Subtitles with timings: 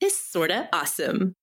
[0.00, 1.34] is sorta awesome.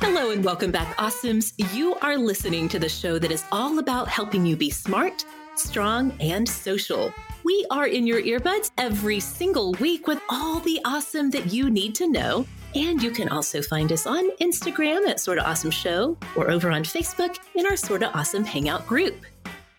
[0.00, 1.52] Hello and welcome back, Awesomes.
[1.74, 6.16] You are listening to the show that is all about helping you be smart, strong,
[6.20, 7.12] and social.
[7.44, 11.94] We are in your earbuds every single week with all the awesome that you need
[11.96, 16.50] to know and you can also find us on Instagram at Sorta Awesome Show or
[16.50, 19.16] over on Facebook in our Sorta Awesome Hangout group.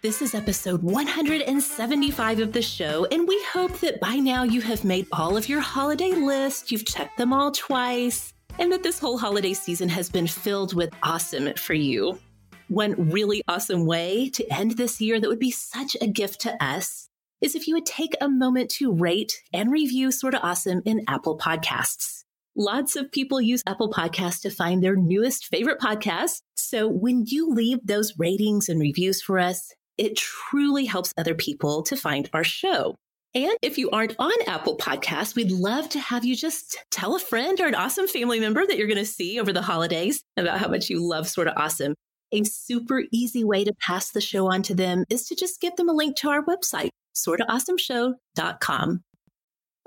[0.02, 4.86] This is episode 175 of the show, and we hope that by now you have
[4.86, 9.18] made all of your holiday lists, you've checked them all twice, and that this whole
[9.18, 12.20] holiday season has been filled with awesome for you.
[12.68, 16.64] One really awesome way to end this year that would be such a gift to
[16.64, 17.10] us
[17.42, 21.38] is if you would take a moment to rate and review Sorta Awesome in Apple
[21.38, 22.24] Podcasts.
[22.60, 26.42] Lots of people use Apple Podcasts to find their newest favorite podcasts.
[26.56, 31.84] So when you leave those ratings and reviews for us, it truly helps other people
[31.84, 32.96] to find our show.
[33.36, 37.20] And if you aren't on Apple Podcasts, we'd love to have you just tell a
[37.20, 40.58] friend or an awesome family member that you're going to see over the holidays about
[40.58, 41.94] how much you love Sorta Awesome.
[42.32, 45.76] A super easy way to pass the show on to them is to just give
[45.76, 49.04] them a link to our website, sortaawesomeshow.com.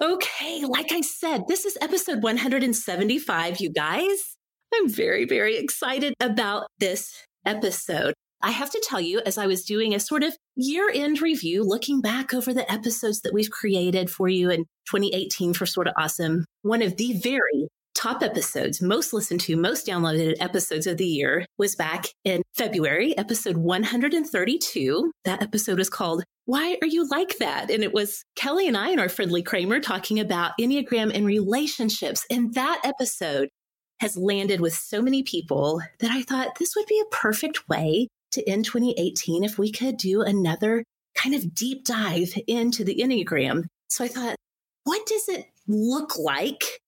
[0.02, 4.34] Okay, like I said, this is episode 175, you guys.
[4.74, 7.12] I'm very, very excited about this
[7.44, 8.14] episode.
[8.40, 11.62] I have to tell you, as I was doing a sort of year end review,
[11.62, 16.46] looking back over the episodes that we've created for you in 2018 for Sorta Awesome,
[16.62, 21.44] one of the very top episodes, most listened to, most downloaded episodes of the year
[21.58, 25.12] was back in February, episode 132.
[25.24, 27.70] That episode was called Why Are You Like That?
[27.70, 31.26] And it was Kelly and I and our friend Leigh Kramer talking about Enneagram and
[31.26, 32.26] relationships.
[32.30, 33.48] And that episode
[34.00, 38.08] has landed with so many people that I thought this would be a perfect way
[38.32, 40.84] to end 2018 if we could do another
[41.14, 43.64] kind of deep dive into the Enneagram.
[43.88, 44.36] So I thought,
[44.84, 46.80] what does it look like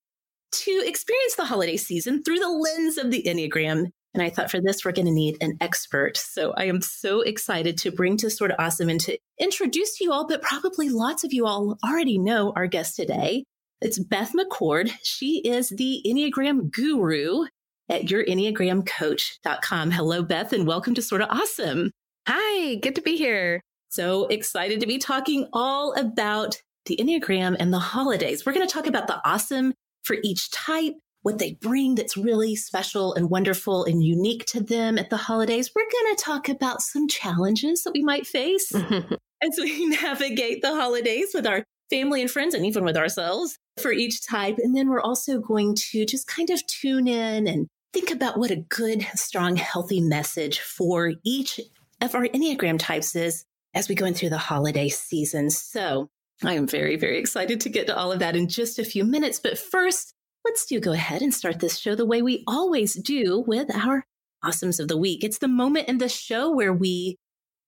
[0.53, 3.87] to experience the holiday season through the lens of the Enneagram.
[4.15, 6.17] And I thought for this, we're going to need an expert.
[6.19, 10.27] So I am so excited to bring to Sorta Awesome and to introduce you all,
[10.27, 13.45] but probably lots of you all already know our guest today.
[13.81, 14.91] It's Beth McCord.
[15.03, 17.47] She is the Enneagram guru
[17.89, 19.91] at yourenneagramcoach.com.
[19.91, 21.91] Hello, Beth, and welcome to Sorta Awesome.
[22.29, 23.63] Hi, good to be here.
[23.89, 28.47] So excited to be talking all about the Enneagram and the holidays.
[28.47, 32.57] We're going to talk about the awesome for each type, what they bring that's really
[32.57, 35.71] special and wonderful and unique to them at the holidays.
[35.75, 38.75] We're going to talk about some challenges that we might face
[39.43, 43.93] as we navigate the holidays with our family and friends and even with ourselves for
[43.93, 44.57] each type.
[44.59, 48.51] And then we're also going to just kind of tune in and think about what
[48.51, 51.61] a good, strong, healthy message for each
[52.01, 55.51] of our Enneagram types is as we go in through the holiday season.
[55.51, 56.09] So
[56.45, 59.05] I am very, very excited to get to all of that in just a few
[59.05, 59.41] minutes.
[59.43, 60.15] But first,
[60.45, 64.05] let's do go ahead and start this show the way we always do with our
[64.45, 65.23] awesomes of the week.
[65.23, 67.17] It's the moment in the show where we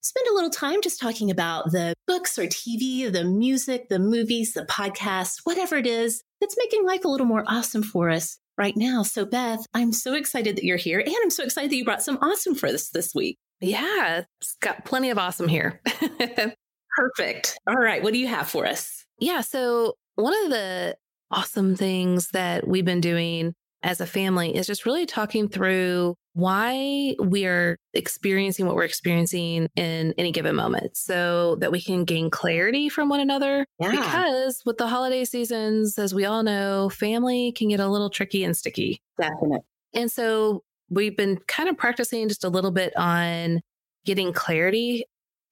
[0.00, 4.52] spend a little time just talking about the books or TV, the music, the movies,
[4.52, 8.76] the podcasts, whatever it is that's making life a little more awesome for us right
[8.76, 9.02] now.
[9.02, 11.00] So, Beth, I'm so excited that you're here.
[11.00, 13.38] And I'm so excited that you brought some awesome for us this week.
[13.60, 15.80] Yeah, it's got plenty of awesome here.
[16.96, 17.58] Perfect.
[17.66, 18.02] All right.
[18.02, 19.04] What do you have for us?
[19.18, 19.40] Yeah.
[19.40, 20.96] So, one of the
[21.30, 27.14] awesome things that we've been doing as a family is just really talking through why
[27.20, 32.30] we are experiencing what we're experiencing in any given moment so that we can gain
[32.30, 33.66] clarity from one another.
[33.78, 33.90] Yeah.
[33.90, 38.42] Because with the holiday seasons, as we all know, family can get a little tricky
[38.42, 39.00] and sticky.
[39.20, 39.60] Definitely.
[39.92, 43.60] And so we've been kind of practicing just a little bit on
[44.04, 45.04] getting clarity,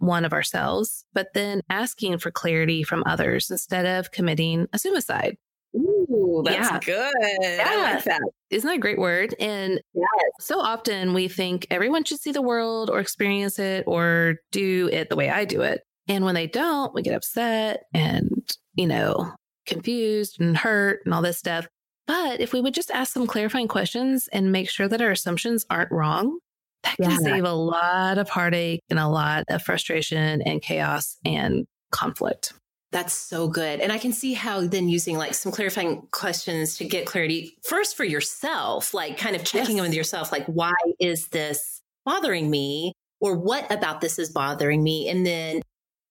[0.02, 5.36] one of ourselves, but then asking for clarity from others instead of committing assumicide.
[5.76, 6.80] Ooh, that's yeah.
[6.80, 7.14] good.
[7.40, 7.64] Yeah.
[7.66, 8.20] I like that.
[8.50, 9.34] Isn't that a great word?
[9.38, 10.06] And yes.
[10.40, 15.08] so often we think everyone should see the world or experience it or do it
[15.08, 15.82] the way I do it.
[16.08, 18.42] And when they don't, we get upset and,
[18.74, 19.32] you know,
[19.66, 21.68] confused and hurt and all this stuff.
[22.08, 25.64] But if we would just ask some clarifying questions and make sure that our assumptions
[25.70, 26.40] aren't wrong,
[26.82, 27.16] that can yeah.
[27.18, 32.54] save a lot of heartache and a lot of frustration and chaos and conflict.
[32.90, 33.80] That's so good.
[33.80, 37.96] And I can see how then using like some clarifying questions to get clarity first
[37.96, 39.84] for yourself, like kind of checking yes.
[39.84, 42.92] in with yourself, like, why is this bothering me?
[43.20, 45.08] Or what about this is bothering me?
[45.08, 45.62] And then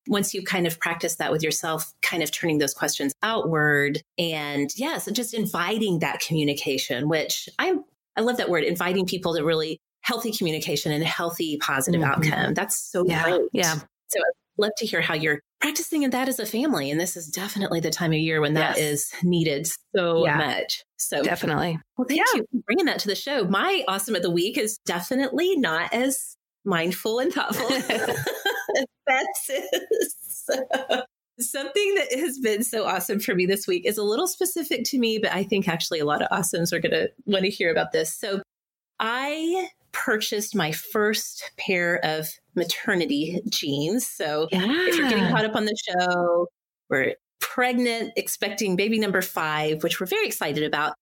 [0.07, 4.71] once you kind of practice that with yourself, kind of turning those questions outward and
[4.75, 7.75] yes, yeah, so just inviting that communication, which I
[8.15, 12.11] I love that word, inviting people to really healthy communication and healthy positive mm-hmm.
[12.11, 12.53] outcome.
[12.53, 13.41] That's so yeah, great.
[13.53, 13.75] Yeah.
[14.07, 16.91] So I'd love to hear how you're practicing that as a family.
[16.91, 18.85] And this is definitely the time of year when that yes.
[18.85, 20.37] is needed so yeah.
[20.37, 20.83] much.
[20.97, 21.79] So definitely.
[21.97, 22.33] Well, thank yeah.
[22.35, 23.45] you for bringing that to the show.
[23.45, 27.69] My awesome of the week is definitely not as mindful and thoughtful
[29.07, 29.51] That's
[31.39, 34.99] Something that has been so awesome for me this week is a little specific to
[34.99, 37.71] me, but I think actually a lot of awesomes are going to want to hear
[37.71, 38.13] about this.
[38.15, 38.41] So
[38.99, 44.07] I purchased my first pair of maternity jeans.
[44.07, 44.65] So yeah.
[44.65, 46.47] if you're getting caught up on the show,
[46.89, 50.93] we're pregnant, expecting baby number five, which we're very excited about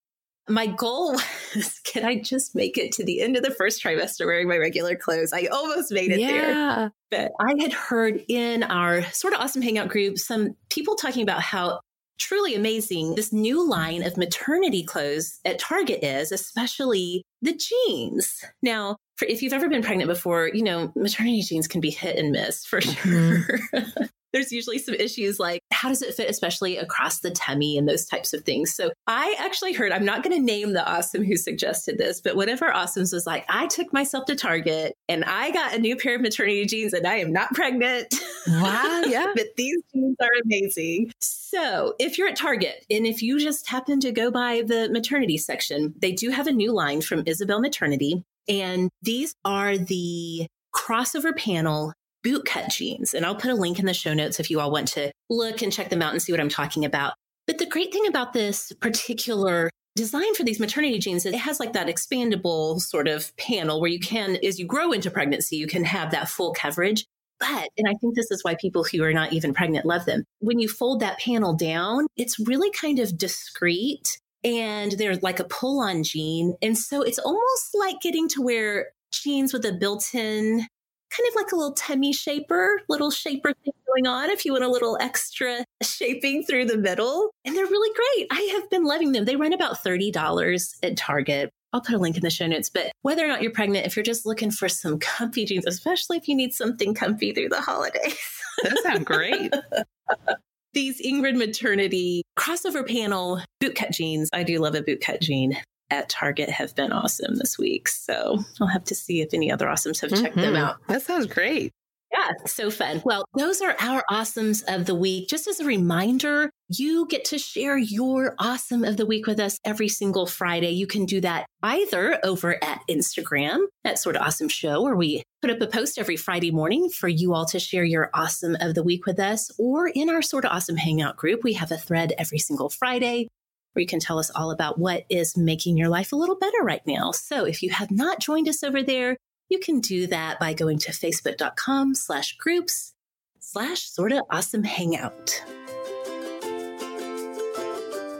[0.49, 1.11] my goal
[1.55, 4.57] was can I just make it to the end of the first trimester wearing my
[4.57, 5.31] regular clothes?
[5.31, 6.29] I almost made it yeah.
[6.29, 6.91] there.
[7.11, 11.41] But I had heard in our sort of awesome hangout group some people talking about
[11.41, 11.81] how
[12.19, 18.43] truly amazing this new line of maternity clothes at Target is, especially the jeans.
[18.61, 22.15] Now, for, if you've ever been pregnant before, you know, maternity jeans can be hit
[22.15, 23.41] and miss for mm-hmm.
[23.41, 23.85] sure
[24.31, 28.05] there's usually some issues like how does it fit, especially across the tummy and those
[28.05, 28.73] types of things.
[28.73, 32.37] So I actually heard, I'm not going to name the awesome who suggested this, but
[32.37, 35.79] one of our awesomes was like, I took myself to Target and I got a
[35.79, 38.15] new pair of maternity jeans and I am not pregnant.
[38.47, 39.03] Wow.
[39.05, 39.27] Yeah.
[39.35, 41.11] but these jeans are amazing.
[41.19, 45.37] So if you're at Target and if you just happen to go by the maternity
[45.37, 48.23] section, they do have a new line from Isabel Maternity.
[48.49, 51.93] And these are the crossover panel
[52.25, 53.13] bootcut jeans.
[53.13, 55.61] And I'll put a link in the show notes if you all want to look
[55.61, 57.13] and check them out and see what I'm talking about.
[57.47, 61.59] But the great thing about this particular design for these maternity jeans is it has
[61.59, 65.67] like that expandable sort of panel where you can as you grow into pregnancy you
[65.67, 67.05] can have that full coverage
[67.39, 70.23] but and i think this is why people who are not even pregnant love them
[70.39, 75.43] when you fold that panel down it's really kind of discreet and they're like a
[75.45, 80.65] pull on jean and so it's almost like getting to wear jeans with a built-in
[81.09, 84.63] kind of like a little tummy shaper, little shaper thing going on if you want
[84.63, 87.31] a little extra shaping through the middle.
[87.45, 88.27] And they're really great.
[88.31, 89.25] I have been loving them.
[89.25, 91.49] They run about $30 at Target.
[91.73, 92.69] I'll put a link in the show notes.
[92.69, 96.17] But whether or not you're pregnant, if you're just looking for some comfy jeans, especially
[96.17, 98.17] if you need something comfy through the holidays,
[98.63, 99.53] that sounds great.
[100.73, 104.29] These Ingrid maternity crossover panel bootcut jeans.
[104.31, 105.57] I do love a bootcut jean
[105.91, 107.87] at Target have been awesome this week.
[107.87, 110.41] So I'll have to see if any other awesomes have checked mm-hmm.
[110.41, 110.77] them out.
[110.87, 111.71] That sounds great.
[112.11, 113.03] Yeah, so fun.
[113.05, 115.29] Well, those are our awesomes of the week.
[115.29, 119.59] Just as a reminder, you get to share your awesome of the week with us
[119.63, 120.71] every single Friday.
[120.71, 125.21] You can do that either over at Instagram, that sort of awesome show, where we
[125.41, 128.73] put up a post every Friday morning for you all to share your awesome of
[128.73, 131.43] the week with us, or in our sort of awesome hangout group.
[131.43, 133.27] We have a thread every single Friday
[133.73, 136.63] where you can tell us all about what is making your life a little better
[136.63, 137.11] right now.
[137.11, 139.15] So if you have not joined us over there,
[139.49, 142.93] you can do that by going to facebook.com slash groups
[143.39, 145.43] slash sorta awesome hangout.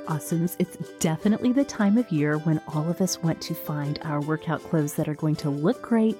[0.07, 4.19] Awesomes, it's definitely the time of year when all of us want to find our
[4.21, 6.17] workout clothes that are going to look great,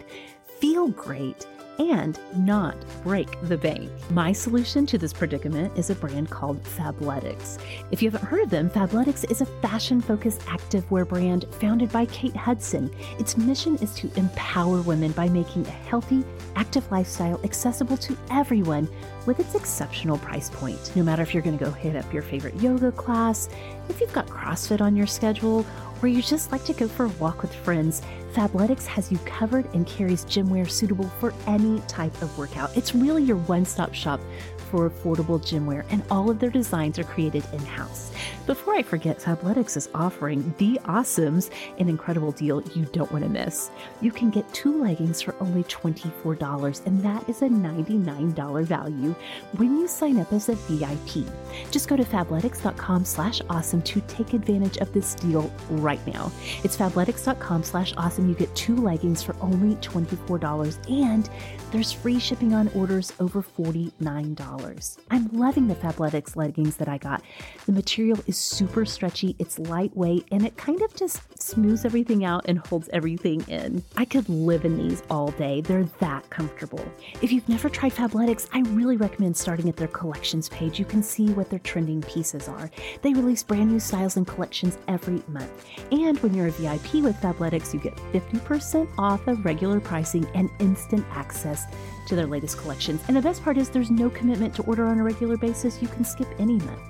[0.59, 1.47] feel great,
[1.79, 3.89] and not break the bank.
[4.12, 7.57] My solution to this predicament is a brand called Fabletics.
[7.91, 12.05] If you haven't heard of them, Fabletics is a fashion focused activewear brand founded by
[12.07, 12.93] Kate Hudson.
[13.17, 16.24] Its mission is to empower women by making a healthy,
[16.55, 18.88] active lifestyle accessible to everyone
[19.25, 20.91] with its exceptional price point.
[20.95, 23.50] No matter if you're going to go hit up your favorite yoga class,
[23.88, 25.65] if you've got CrossFit on your schedule,
[26.01, 28.01] or you just like to go for a walk with friends,
[28.33, 32.75] Fabletics has you covered and carries gym wear suitable for any type of workout.
[32.77, 34.21] It's really your one stop shop
[34.69, 38.11] for affordable gym wear, and all of their designs are created in house.
[38.45, 43.29] Before I forget, Fabletics is offering the Awesomes, an incredible deal you don't want to
[43.29, 43.69] miss.
[44.01, 49.13] You can get two leggings for only $24, and that is a $99 value
[49.57, 51.27] when you sign up as a VIP.
[51.71, 56.31] Just go to fabletics.com slash awesome to take advantage of this deal right now.
[56.63, 58.27] It's fabletics.com slash awesome.
[58.27, 61.29] You get two leggings for only $24, and
[61.71, 64.97] there's free shipping on orders over $49.
[65.11, 67.21] I'm loving the Fabletics leggings that I got.
[67.65, 72.45] The material is super stretchy, it's lightweight, and it kind of just smooths everything out
[72.47, 73.83] and holds everything in.
[73.97, 75.61] I could live in these all day.
[75.61, 76.83] They're that comfortable.
[77.21, 80.79] If you've never tried Fabletics, I really recommend starting at their collections page.
[80.79, 82.71] You can see what their trending pieces are.
[83.01, 85.65] They release brand new styles and collections every month.
[85.91, 90.49] And when you're a VIP with Fabletics, you get 50% off of regular pricing and
[90.59, 91.58] instant access
[92.07, 93.01] to their latest collections.
[93.07, 95.81] And the best part is there's no commitment to order on a regular basis.
[95.81, 96.81] You can skip any month.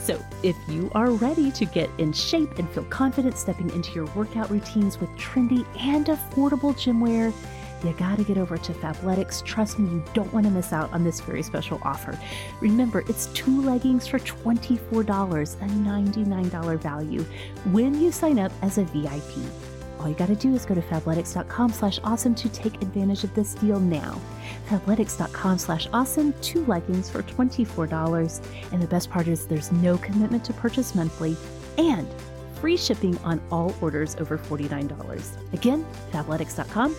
[0.00, 4.06] So, if you are ready to get in shape and feel confident stepping into your
[4.14, 7.32] workout routines with trendy and affordable gym wear,
[7.84, 9.44] you gotta get over to Fabletics.
[9.44, 12.18] Trust me, you don't want to miss out on this very special offer.
[12.60, 17.24] Remember, it's two leggings for $24, a $99 value
[17.70, 19.67] when you sign up as a VIP.
[19.98, 23.34] All you got to do is go to fabletics.com slash awesome to take advantage of
[23.34, 24.20] this deal now.
[24.68, 28.72] Fabletics.com slash awesome, two leggings for $24.
[28.72, 31.36] And the best part is there's no commitment to purchase monthly
[31.76, 32.06] and
[32.60, 35.52] free shipping on all orders over $49.
[35.52, 36.94] Again, fabletics.com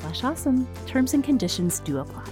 [0.00, 0.68] slash awesome.
[0.86, 2.24] Terms and conditions do apply.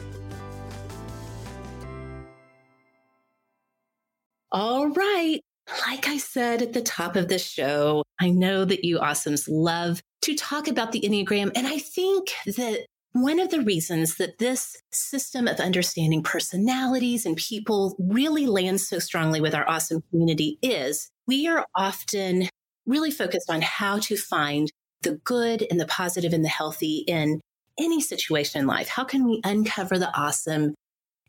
[4.53, 5.41] All right.
[5.87, 10.03] Like I said at the top of the show, I know that you awesomes love
[10.23, 11.53] to talk about the Enneagram.
[11.55, 17.37] And I think that one of the reasons that this system of understanding personalities and
[17.37, 22.49] people really lands so strongly with our awesome community is we are often
[22.87, 24.71] really focused on how to find
[25.03, 27.41] the good and the positive and the healthy in
[27.79, 28.89] any situation in life.
[28.89, 30.75] How can we uncover the awesome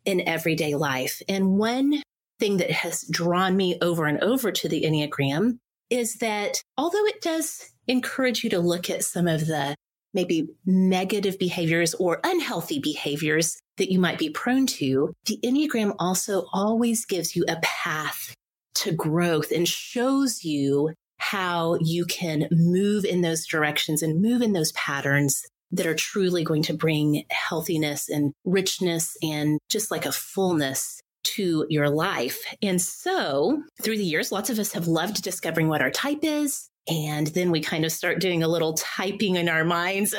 [0.06, 1.22] in everyday life?
[1.30, 2.02] And one
[2.40, 5.58] thing that has drawn me over and over to the Enneagram
[5.90, 9.76] is that although it does encourage you to look at some of the
[10.14, 16.46] maybe negative behaviors or unhealthy behaviors that you might be prone to, the Enneagram also
[16.54, 18.34] always gives you a path
[18.76, 24.54] to growth and shows you how you can move in those directions and move in
[24.54, 30.12] those patterns that are truly going to bring healthiness and richness and just like a
[30.12, 32.42] fullness to your life.
[32.62, 36.70] And so through the years, lots of us have loved discovering what our type is.
[36.88, 40.14] And then we kind of start doing a little typing in our minds.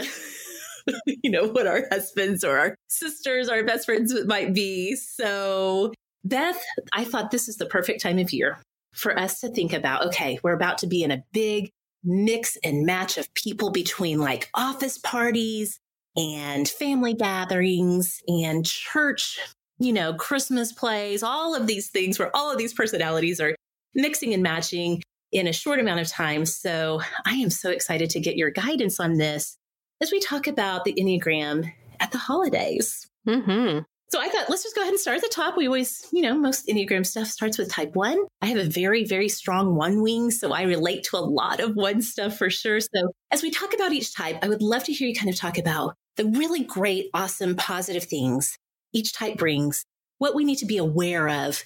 [1.06, 4.96] you know, what our husbands or our sisters, our best friends might be.
[4.96, 5.92] So,
[6.24, 6.60] Beth,
[6.92, 8.58] I thought this is the perfect time of year
[8.92, 11.70] for us to think about okay, we're about to be in a big
[12.02, 15.80] mix and match of people between like office parties
[16.16, 19.38] and family gatherings and church
[19.78, 23.54] you know, Christmas plays, all of these things where all of these personalities are
[23.94, 25.02] mixing and matching
[25.32, 26.46] in a short amount of time.
[26.46, 29.56] So I am so excited to get your guidance on this
[30.00, 33.06] as we talk about the Enneagram at the holidays.
[33.26, 33.80] Mm-hmm.
[34.08, 35.56] So I thought, let's just go ahead and start at the top.
[35.56, 38.18] We always, you know, most Enneagram stuff starts with type one.
[38.40, 41.74] I have a very, very strong one wing, so I relate to a lot of
[41.74, 42.78] one stuff for sure.
[42.78, 45.36] So as we talk about each type, I would love to hear you kind of
[45.36, 48.56] talk about the really great, awesome, positive things
[48.96, 49.84] each type brings,
[50.18, 51.62] what we need to be aware of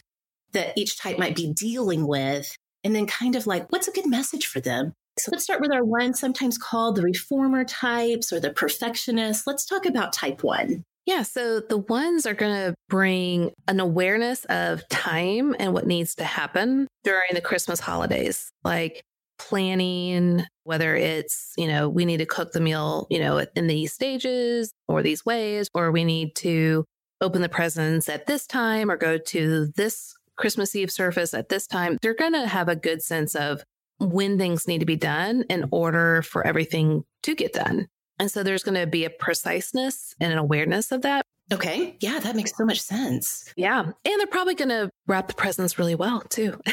[0.53, 4.07] that each type might be dealing with, and then kind of like, what's a good
[4.07, 4.93] message for them?
[5.19, 9.47] So let's start with our one, sometimes called the reformer types or the perfectionist.
[9.47, 10.83] Let's talk about type one.
[11.07, 16.15] Yeah, so the ones are going to bring an awareness of time and what needs
[16.17, 19.03] to happen during the Christmas holidays, like
[19.39, 23.93] planning, whether it's, you know, we need to cook the meal, you know, in these
[23.93, 26.85] stages or these ways, or we need to
[27.21, 31.67] open the presents at this time or go to this Christmas Eve service at this
[31.67, 33.63] time, they're going to have a good sense of
[33.99, 37.87] when things need to be done in order for everything to get done.
[38.19, 41.25] And so there's going to be a preciseness and an awareness of that.
[41.53, 41.97] Okay.
[42.01, 43.53] Yeah, that makes so much sense.
[43.57, 43.81] Yeah.
[43.81, 46.61] And they're probably going to wrap the presents really well, too.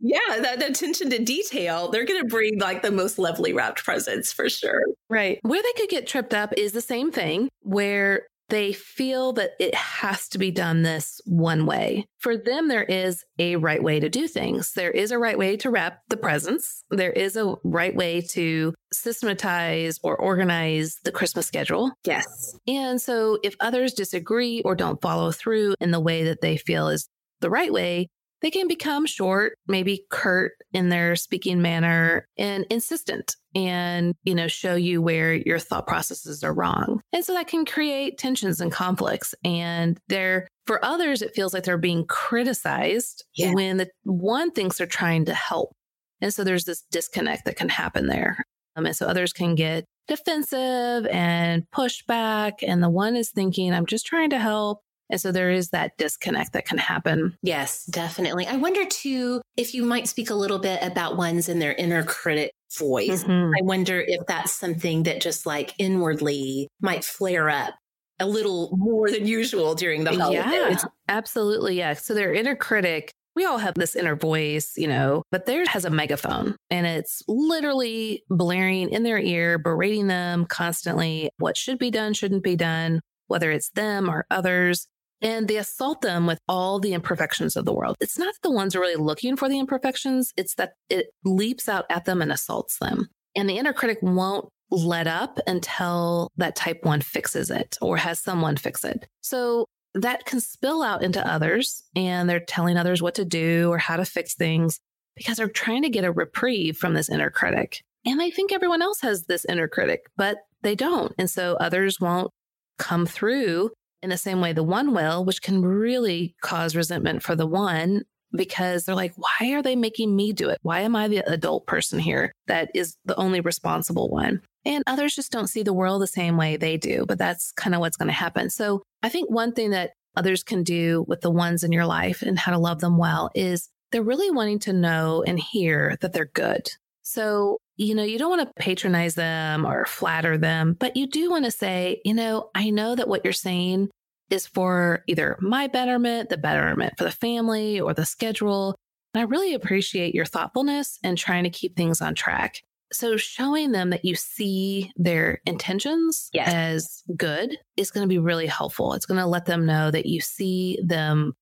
[0.00, 1.88] yeah, that attention to detail.
[1.88, 4.82] They're going to bring like the most lovely wrapped presents for sure.
[5.08, 5.38] Right.
[5.42, 9.74] Where they could get tripped up is the same thing, where they feel that it
[9.74, 12.06] has to be done this one way.
[12.18, 14.72] For them, there is a right way to do things.
[14.72, 16.84] There is a right way to wrap the presents.
[16.90, 21.92] There is a right way to systematize or organize the Christmas schedule.
[22.04, 22.26] Yes.
[22.66, 26.88] And so if others disagree or don't follow through in the way that they feel
[26.88, 27.08] is
[27.40, 28.08] the right way,
[28.42, 34.48] they can become short, maybe curt in their speaking manner and insistent and, you know,
[34.48, 37.00] show you where your thought processes are wrong.
[37.12, 39.34] And so that can create tensions and conflicts.
[39.44, 43.52] And they're, for others, it feels like they're being criticized yeah.
[43.52, 45.72] when the one thinks they're trying to help.
[46.20, 48.44] And so there's this disconnect that can happen there.
[48.76, 52.62] Um, and so others can get defensive and push back.
[52.62, 54.80] And the one is thinking, I'm just trying to help.
[55.10, 57.36] And so there is that disconnect that can happen.
[57.42, 58.46] Yes, definitely.
[58.46, 62.04] I wonder too if you might speak a little bit about ones in their inner
[62.04, 63.24] critic voice.
[63.24, 63.52] Mm-hmm.
[63.58, 67.74] I wonder if that's something that just like inwardly might flare up
[68.20, 70.44] a little more than usual during the holidays.
[70.52, 71.78] Yeah, absolutely.
[71.78, 71.94] Yeah.
[71.94, 75.84] So their inner critic we all have this inner voice, you know, but theirs has
[75.84, 81.90] a megaphone and it's literally blaring in their ear, berating them constantly what should be
[81.90, 84.88] done, shouldn't be done, whether it's them or others
[85.22, 87.96] and they assault them with all the imperfections of the world.
[88.00, 91.68] It's not that the ones are really looking for the imperfections, it's that it leaps
[91.68, 93.08] out at them and assaults them.
[93.36, 98.20] And the inner critic won't let up until that type one fixes it or has
[98.20, 99.06] someone fix it.
[99.20, 103.78] So that can spill out into others and they're telling others what to do or
[103.78, 104.78] how to fix things
[105.16, 107.82] because they're trying to get a reprieve from this inner critic.
[108.06, 111.12] And they think everyone else has this inner critic, but they don't.
[111.18, 112.30] And so others won't
[112.78, 113.70] come through
[114.02, 118.02] in the same way the one will, which can really cause resentment for the one
[118.32, 120.58] because they're like, why are they making me do it?
[120.62, 124.40] Why am I the adult person here that is the only responsible one?
[124.64, 127.74] And others just don't see the world the same way they do, but that's kind
[127.74, 128.50] of what's going to happen.
[128.50, 132.22] So I think one thing that others can do with the ones in your life
[132.22, 136.12] and how to love them well is they're really wanting to know and hear that
[136.12, 136.68] they're good.
[137.02, 141.30] So, you know, you don't want to patronize them or flatter them, but you do
[141.30, 143.88] want to say, you know, I know that what you're saying
[144.28, 148.76] is for either my betterment, the betterment for the family, or the schedule.
[149.14, 152.60] And I really appreciate your thoughtfulness and trying to keep things on track.
[152.92, 156.52] So, showing them that you see their intentions yes.
[156.52, 158.92] as good is going to be really helpful.
[158.92, 161.32] It's going to let them know that you see them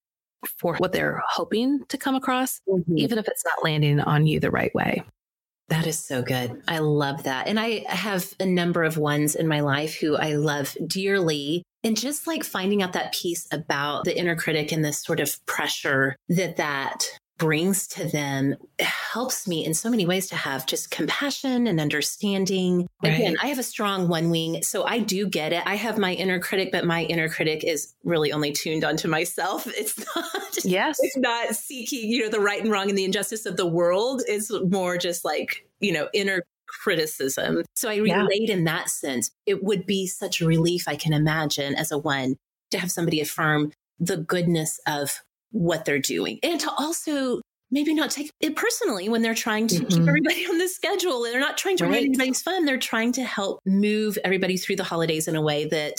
[0.59, 2.97] for what they're hoping to come across, mm-hmm.
[2.97, 5.03] even if it's not landing on you the right way.
[5.69, 6.63] That is so good.
[6.67, 7.47] I love that.
[7.47, 11.63] And I have a number of ones in my life who I love dearly.
[11.85, 15.35] And just like finding out that piece about the inner critic and this sort of
[15.47, 17.05] pressure that that
[17.39, 22.89] brings to them helps me in so many ways to have just compassion and understanding.
[23.03, 23.15] Right.
[23.15, 25.63] Again, I have a strong one wing, so I do get it.
[25.65, 29.67] I have my inner critic, but my inner critic is really only tuned onto myself.
[29.79, 30.99] It's not yes.
[31.01, 34.23] it's not seeking, you know, the right and wrong and the injustice of the world.
[34.27, 37.65] It's more just like, you know, inner criticism.
[37.75, 38.55] So I relate yeah.
[38.55, 39.31] in that sense.
[39.47, 42.37] It would be such a relief, I can imagine, as a one
[42.73, 48.11] to have somebody affirm the goodness of what they're doing and to also maybe not
[48.11, 49.87] take it personally when they're trying to mm-hmm.
[49.87, 51.25] keep everybody on the schedule.
[51.25, 51.91] And they're not trying to right.
[51.91, 52.65] ruin anybody's fun.
[52.65, 55.95] They're trying to help move everybody through the holidays in a way that,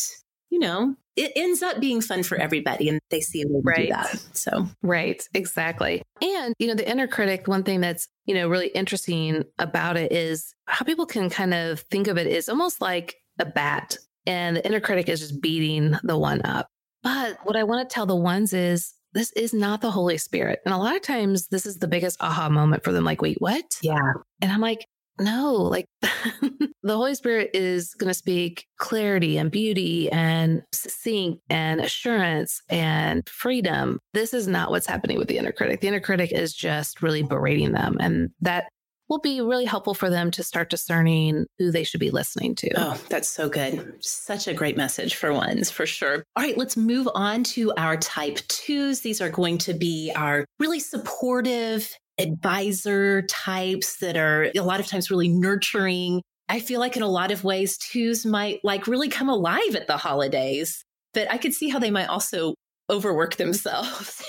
[0.49, 3.75] you know, it ends up being fun for everybody and they see a way right.
[3.75, 4.37] to do that.
[4.37, 6.01] So, right, exactly.
[6.21, 10.11] And, you know, the inner critic, one thing that's, you know, really interesting about it
[10.11, 14.55] is how people can kind of think of it is almost like a bat and
[14.55, 16.67] the inner critic is just beating the one up.
[17.03, 20.59] But what I want to tell the ones is this is not the Holy Spirit.
[20.65, 23.37] And a lot of times this is the biggest aha moment for them like, wait,
[23.39, 23.65] what?
[23.81, 24.13] Yeah.
[24.41, 24.85] And I'm like,
[25.19, 31.81] no, like the Holy Spirit is going to speak clarity and beauty and succinct and
[31.81, 33.99] assurance and freedom.
[34.13, 35.81] This is not what's happening with the inner critic.
[35.81, 37.97] The inner critic is just really berating them.
[37.99, 38.69] And that
[39.09, 42.69] will be really helpful for them to start discerning who they should be listening to.
[42.77, 43.95] Oh, that's so good.
[43.99, 46.23] Such a great message for ones, for sure.
[46.35, 49.01] All right, let's move on to our type twos.
[49.01, 54.87] These are going to be our really supportive advisor types that are a lot of
[54.87, 56.21] times really nurturing.
[56.47, 59.87] I feel like in a lot of ways, twos might like really come alive at
[59.87, 62.55] the holidays, but I could see how they might also
[62.89, 64.23] overwork themselves.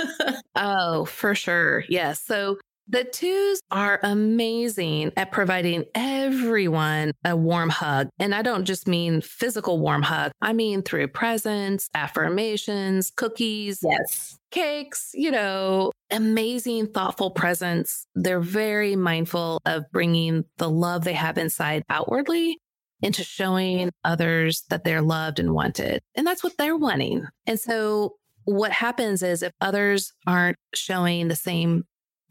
[0.56, 1.84] oh, for sure.
[1.88, 2.20] Yes.
[2.24, 8.08] So the twos are amazing at providing everyone a warm hug.
[8.18, 10.32] And I don't just mean physical warm hug.
[10.42, 18.06] I mean through presents, affirmations, cookies, yes, cakes, you know, amazing, thoughtful presents.
[18.14, 22.58] They're very mindful of bringing the love they have inside outwardly.
[23.02, 26.00] into showing others that they're loved and wanted.
[26.14, 27.26] And that's what they're wanting.
[27.46, 31.84] And so what happens is if others aren't showing the same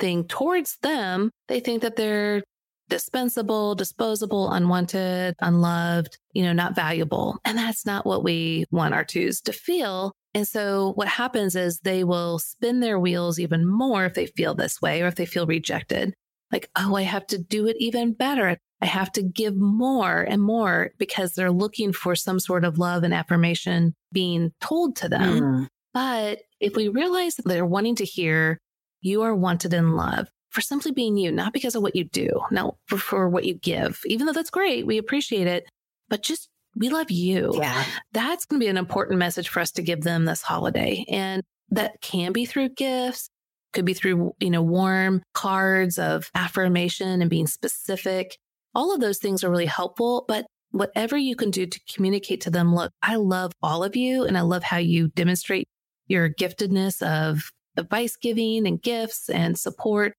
[0.04, 2.44] thing towards them, they think that they're
[2.90, 7.38] dispensable, disposable, unwanted, unloved, you know, not valuable.
[7.46, 10.12] And that's not what we want our twos to feel.
[10.34, 14.56] And so what happens is they will spin their wheels even more if they feel
[14.56, 16.14] this way or if they feel rejected.
[16.52, 18.58] Like, oh, I have to do it even better.
[18.82, 23.04] I have to give more and more because they're looking for some sort of love
[23.04, 25.40] and affirmation being told to them.
[25.40, 25.68] Mm.
[25.94, 28.60] But if we realize that they're wanting to hear,
[29.04, 32.30] you are wanted and loved for simply being you, not because of what you do,
[32.52, 34.86] not for, for what you give, even though that's great.
[34.86, 35.66] We appreciate it,
[36.10, 37.54] but just we love you.
[37.56, 37.84] Yeah.
[38.14, 41.06] That's going to be an important message for us to give them this holiday.
[41.08, 43.30] And that can be through gifts,
[43.74, 48.38] could be through, you know, warm cards of affirmation and being specific.
[48.76, 52.50] All of those things are really helpful, but whatever you can do to communicate to
[52.50, 55.68] them, look, I love all of you and I love how you demonstrate
[56.08, 60.14] your giftedness of advice giving and gifts and support.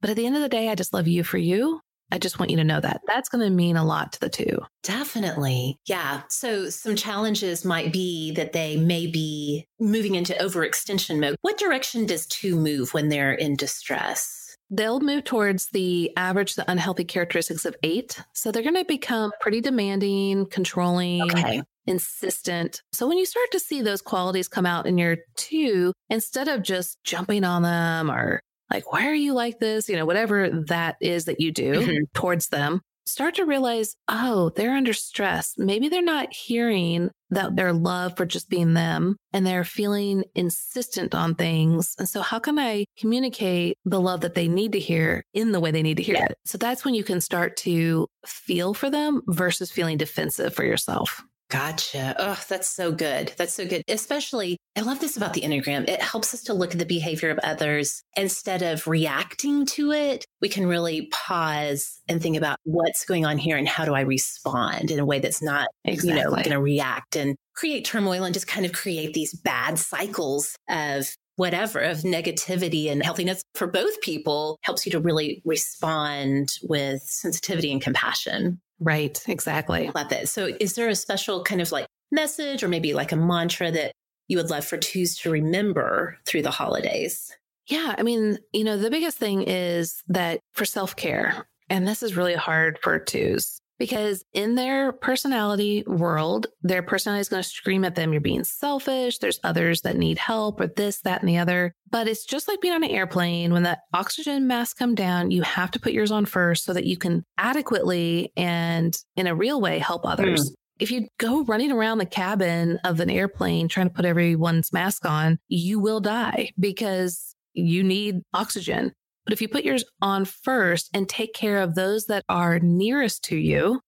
[0.00, 1.80] But at the end of the day, I just love you for you.
[2.10, 4.30] I just want you to know that that's going to mean a lot to the
[4.30, 4.60] two.
[4.82, 5.76] Definitely.
[5.86, 6.22] Yeah.
[6.28, 11.36] So some challenges might be that they may be moving into overextension mode.
[11.42, 14.56] What direction does two move when they're in distress?
[14.70, 18.22] They'll move towards the average, the unhealthy characteristics of eight.
[18.32, 21.62] So they're going to become pretty demanding, controlling, okay.
[21.88, 22.82] Insistent.
[22.92, 26.62] So when you start to see those qualities come out in your two, instead of
[26.62, 29.88] just jumping on them or like, why are you like this?
[29.88, 32.04] You know, whatever that is that you do mm-hmm.
[32.12, 35.54] towards them, start to realize, oh, they're under stress.
[35.56, 41.14] Maybe they're not hearing that their love for just being them and they're feeling insistent
[41.14, 41.94] on things.
[41.98, 45.60] And so, how can I communicate the love that they need to hear in the
[45.60, 46.26] way they need to hear yeah.
[46.26, 46.38] it?
[46.44, 51.22] So, that's when you can start to feel for them versus feeling defensive for yourself.
[51.50, 52.14] Gotcha.
[52.18, 53.32] Oh, that's so good.
[53.38, 53.82] That's so good.
[53.88, 55.88] Especially, I love this about the Enneagram.
[55.88, 60.26] It helps us to look at the behavior of others instead of reacting to it.
[60.42, 64.02] We can really pause and think about what's going on here and how do I
[64.02, 66.10] respond in a way that's not, exactly.
[66.10, 69.78] you know, going to react and create turmoil and just kind of create these bad
[69.78, 76.52] cycles of whatever of negativity and healthiness for both people helps you to really respond
[76.62, 78.60] with sensitivity and compassion.
[78.80, 79.90] Right, exactly.
[80.24, 83.92] So, is there a special kind of like message or maybe like a mantra that
[84.28, 87.36] you would love for twos to remember through the holidays?
[87.66, 87.94] Yeah.
[87.98, 92.16] I mean, you know, the biggest thing is that for self care, and this is
[92.16, 97.84] really hard for twos, because in their personality world, their personality is going to scream
[97.84, 99.18] at them, you're being selfish.
[99.18, 101.74] There's others that need help or this, that, and the other.
[101.90, 103.52] But it's just like being on an airplane.
[103.52, 106.84] When the oxygen mask come down, you have to put yours on first so that
[106.84, 110.50] you can adequately and in a real way help others.
[110.50, 110.54] Mm.
[110.80, 115.04] If you go running around the cabin of an airplane trying to put everyone's mask
[115.04, 118.92] on, you will die because you need oxygen.
[119.28, 123.24] But if you put yours on first and take care of those that are nearest
[123.24, 123.82] to you,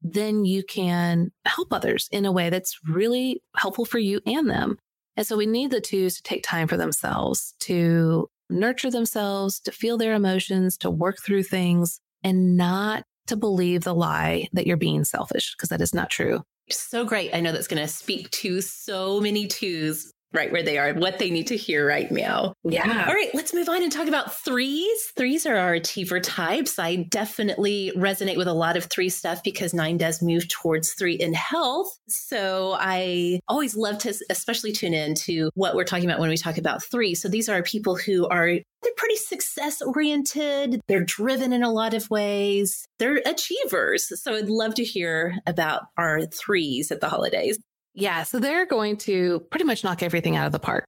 [0.00, 4.78] then you can help others in a way that's really helpful for you and them.
[5.18, 9.70] And so we need the twos to take time for themselves, to nurture themselves, to
[9.70, 14.78] feel their emotions, to work through things, and not to believe the lie that you're
[14.78, 16.42] being selfish, because that is not true.
[16.70, 17.34] So great.
[17.34, 21.18] I know that's going to speak to so many twos right where they are what
[21.18, 22.54] they need to hear right now.
[22.64, 23.06] Yeah.
[23.08, 25.12] All right, let's move on and talk about threes.
[25.16, 26.78] Threes are our achiever types.
[26.78, 31.14] I definitely resonate with a lot of three stuff because nine does move towards three
[31.14, 31.98] in health.
[32.08, 36.36] So I always love to especially tune in to what we're talking about when we
[36.36, 37.14] talk about three.
[37.14, 40.80] So these are people who are they're pretty success oriented.
[40.88, 42.86] They're driven in a lot of ways.
[42.98, 44.10] They're achievers.
[44.22, 47.58] So I'd love to hear about our threes at the holidays.
[47.94, 48.22] Yeah.
[48.22, 50.84] So they're going to pretty much knock everything out of the park.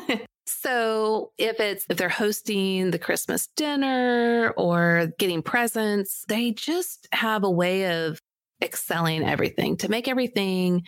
[0.46, 7.44] so if it's, if they're hosting the Christmas dinner or getting presents, they just have
[7.44, 8.18] a way of
[8.62, 10.84] excelling everything to make everything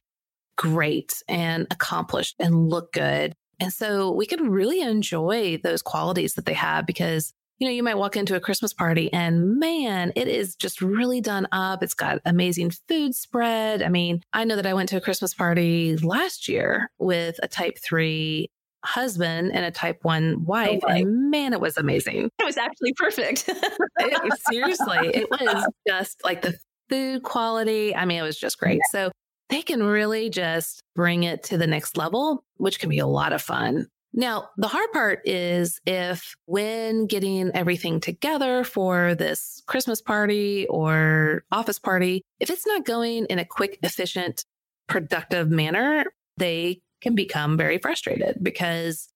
[0.56, 3.34] great and accomplished and look good.
[3.58, 7.82] And so we can really enjoy those qualities that they have because you know, you
[7.82, 11.82] might walk into a Christmas party and man, it is just really done up.
[11.82, 13.82] It's got amazing food spread.
[13.82, 17.48] I mean, I know that I went to a Christmas party last year with a
[17.48, 18.50] type three
[18.84, 20.80] husband and a type one oh, wife.
[20.84, 22.30] Oh and man, it was amazing.
[22.38, 23.48] It was actually perfect.
[23.48, 27.94] it, seriously, it was just like the food quality.
[27.94, 28.76] I mean, it was just great.
[28.76, 28.90] Yeah.
[28.90, 29.12] So
[29.48, 33.32] they can really just bring it to the next level, which can be a lot
[33.32, 33.88] of fun.
[34.12, 41.44] Now, the hard part is if when getting everything together for this Christmas party or
[41.52, 44.44] office party, if it's not going in a quick, efficient,
[44.88, 46.04] productive manner,
[46.38, 49.08] they can become very frustrated because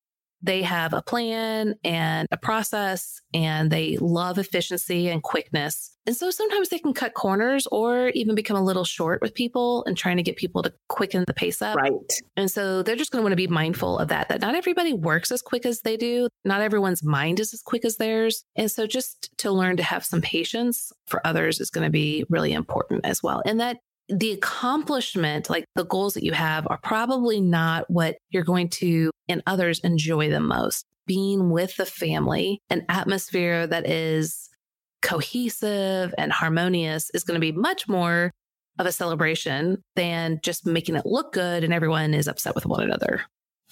[0.42, 5.96] they have a plan and a process and they love efficiency and quickness.
[6.06, 9.84] And so sometimes they can cut corners or even become a little short with people
[9.84, 11.76] and trying to get people to quicken the pace up.
[11.76, 11.92] Right.
[12.36, 14.94] And so they're just going to want to be mindful of that, that not everybody
[14.94, 16.28] works as quick as they do.
[16.44, 18.44] Not everyone's mind is as quick as theirs.
[18.56, 22.24] And so just to learn to have some patience for others is going to be
[22.30, 23.42] really important as well.
[23.44, 23.76] And that
[24.10, 29.10] the accomplishment, like the goals that you have, are probably not what you're going to
[29.28, 30.84] and others enjoy the most.
[31.06, 34.48] Being with the family, an atmosphere that is
[35.02, 38.30] cohesive and harmonious is going to be much more
[38.78, 42.82] of a celebration than just making it look good and everyone is upset with one
[42.82, 43.22] another.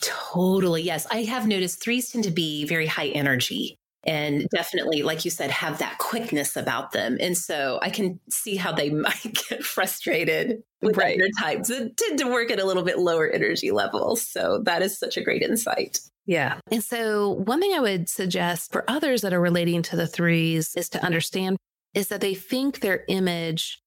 [0.00, 0.82] Totally.
[0.82, 1.06] Yes.
[1.10, 5.50] I have noticed threes tend to be very high energy and definitely, like you said,
[5.50, 7.18] have that quickness about them.
[7.20, 11.18] And so I can see how they might get frustrated with right.
[11.18, 14.22] other types that tend to work at a little bit lower energy levels.
[14.22, 15.98] So that is such a great insight.
[16.26, 16.60] Yeah.
[16.70, 20.74] And so one thing I would suggest for others that are relating to the threes
[20.76, 21.56] is to understand
[21.94, 23.80] is that they think their image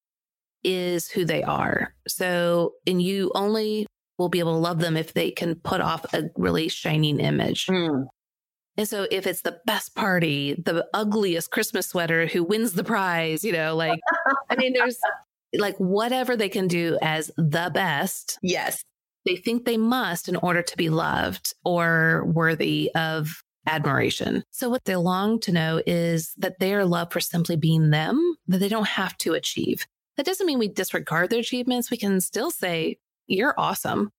[0.63, 1.93] is who they are.
[2.08, 3.86] So, and you only
[4.17, 7.67] will be able to love them if they can put off a really shining image.
[7.67, 8.06] Mm.
[8.78, 13.44] And so if it's the best party, the ugliest Christmas sweater who wins the prize,
[13.44, 14.00] you know, like,
[14.50, 14.98] I mean, there's
[15.54, 18.40] like whatever they can do as the best.
[18.42, 18.84] Yes.
[19.26, 24.44] They think they must in order to be loved or worthy of admiration.
[24.52, 28.36] So what they long to know is that they are loved for simply being them,
[28.48, 29.86] that they don't have to achieve.
[30.18, 31.92] That doesn't mean we disregard their achievements.
[31.92, 34.10] We can still say, you're awesome,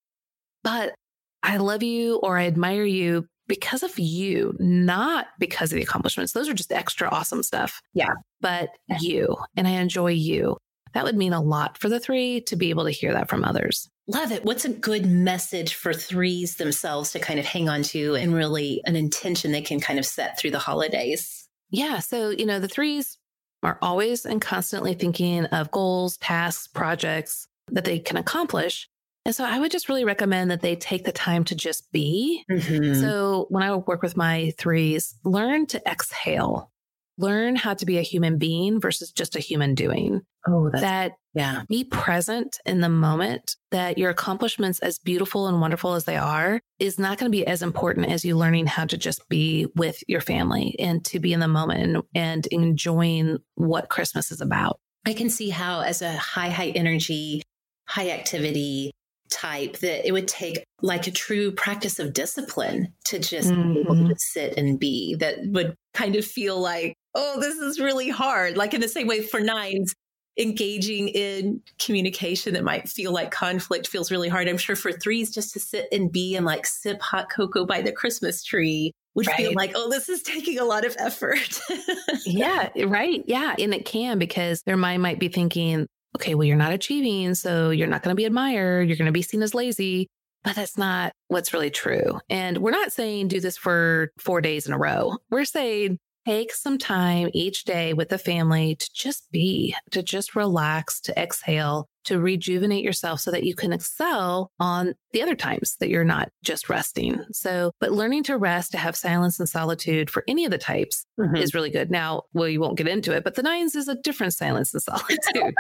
[0.62, 0.94] but
[1.42, 6.32] I love you or I admire you because of you, not because of the accomplishments.
[6.32, 7.80] Those are just extra awesome stuff.
[7.94, 8.12] Yeah.
[8.40, 10.56] But you, and I enjoy you.
[10.94, 13.44] That would mean a lot for the three to be able to hear that from
[13.44, 13.88] others.
[14.08, 14.44] Love it.
[14.44, 18.82] What's a good message for threes themselves to kind of hang on to and really
[18.84, 21.48] an intention they can kind of set through the holidays?
[21.70, 22.00] Yeah.
[22.00, 23.16] So, you know, the threes
[23.62, 28.88] are always and constantly thinking of goals, tasks, projects that they can accomplish.
[29.24, 32.44] And so I would just really recommend that they take the time to just be.
[32.50, 33.00] Mm-hmm.
[33.00, 36.72] So when I work with my threes, learn to exhale,
[37.18, 40.22] learn how to be a human being versus just a human doing.
[40.48, 41.62] Oh, that yeah.
[41.68, 46.60] Be present in the moment that your accomplishments, as beautiful and wonderful as they are,
[46.78, 50.02] is not going to be as important as you learning how to just be with
[50.08, 54.78] your family and to be in the moment and, and enjoying what Christmas is about.
[55.06, 57.42] I can see how, as a high, high energy,
[57.86, 58.92] high activity,
[59.32, 63.74] type that it would take like a true practice of discipline to just mm-hmm.
[63.74, 64.12] be able to mm-hmm.
[64.16, 68.56] sit and be that would kind of feel like, oh, this is really hard.
[68.56, 69.94] Like in the same way for nines,
[70.38, 74.48] engaging in communication that might feel like conflict feels really hard.
[74.48, 77.82] I'm sure for threes, just to sit and be and like sip hot cocoa by
[77.82, 79.36] the Christmas tree would right.
[79.36, 81.60] feel like, oh, this is taking a lot of effort.
[82.26, 83.22] yeah, right.
[83.26, 83.54] Yeah.
[83.58, 87.34] And it can because their mind might be thinking, okay, well, you're not achieving.
[87.34, 88.88] So you're not going to be admired.
[88.88, 90.08] You're going to be seen as lazy.
[90.44, 92.18] But that's not what's really true.
[92.28, 95.16] And we're not saying do this for four days in a row.
[95.30, 100.34] We're saying take some time each day with the family to just be, to just
[100.34, 105.76] relax, to exhale, to rejuvenate yourself so that you can excel on the other times
[105.80, 107.24] that you're not just resting.
[107.32, 111.04] So, but learning to rest, to have silence and solitude for any of the types
[111.18, 111.36] mm-hmm.
[111.36, 111.90] is really good.
[111.90, 114.82] Now, well, you won't get into it, but the nines is a different silence and
[114.82, 115.54] solitude.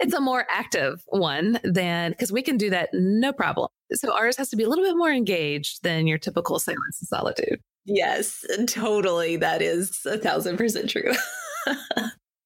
[0.00, 3.68] It's a more active one than because we can do that no problem.
[3.92, 7.08] So ours has to be a little bit more engaged than your typical silence and
[7.08, 7.60] solitude.
[7.84, 9.36] Yes, totally.
[9.36, 11.12] That is a thousand percent true.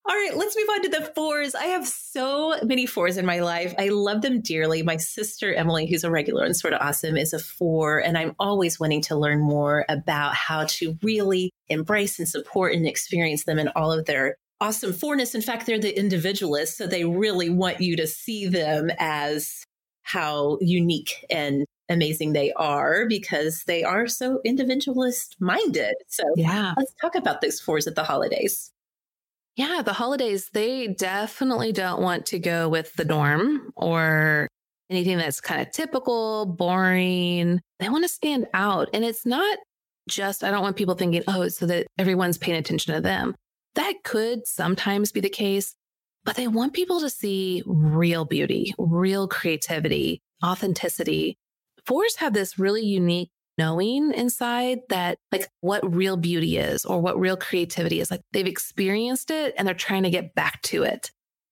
[0.07, 1.55] All right, let's move on to the fours.
[1.55, 3.75] I have so many fours in my life.
[3.79, 4.83] I love them dearly.
[4.83, 8.01] My sister, Emily, who's a regular and sort of awesome, is a four.
[8.01, 12.87] And I'm always wanting to learn more about how to really embrace and support and
[12.87, 15.35] experience them in all of their awesome fourness.
[15.35, 16.79] In fact, they're the individualists.
[16.79, 19.65] So they really want you to see them as
[20.03, 25.95] how unique and amazing they are because they are so individualist minded.
[26.09, 28.71] So yeah, let's talk about those fours at the holidays.
[29.57, 34.49] Yeah, the holidays, they definitely don't want to go with the norm or
[34.91, 37.61] anything that's kind of typical, boring.
[37.79, 38.89] They want to stand out.
[38.93, 39.59] And it's not
[40.09, 43.35] just, I don't want people thinking, oh, so that everyone's paying attention to them.
[43.75, 45.75] That could sometimes be the case,
[46.25, 51.37] but they want people to see real beauty, real creativity, authenticity.
[51.87, 57.19] Fours have this really unique knowing inside that like what real beauty is or what
[57.19, 58.11] real creativity is.
[58.11, 61.11] Like they've experienced it and they're trying to get back to it.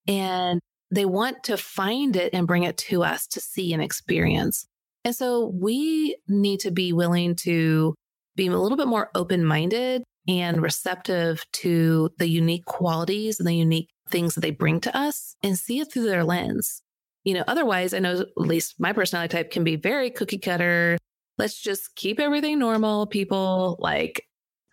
[0.08, 4.66] And they want to find it and bring it to us to see and experience.
[5.04, 7.94] And so we need to be willing to
[8.36, 13.56] be a little bit more open minded and receptive to the unique qualities and the
[13.56, 16.82] unique things that they bring to us and see it through their lens.
[17.24, 20.98] You know, otherwise, I know at least my personality type can be very cookie cutter.
[21.38, 23.76] Let's just keep everything normal, people.
[23.78, 24.22] Like,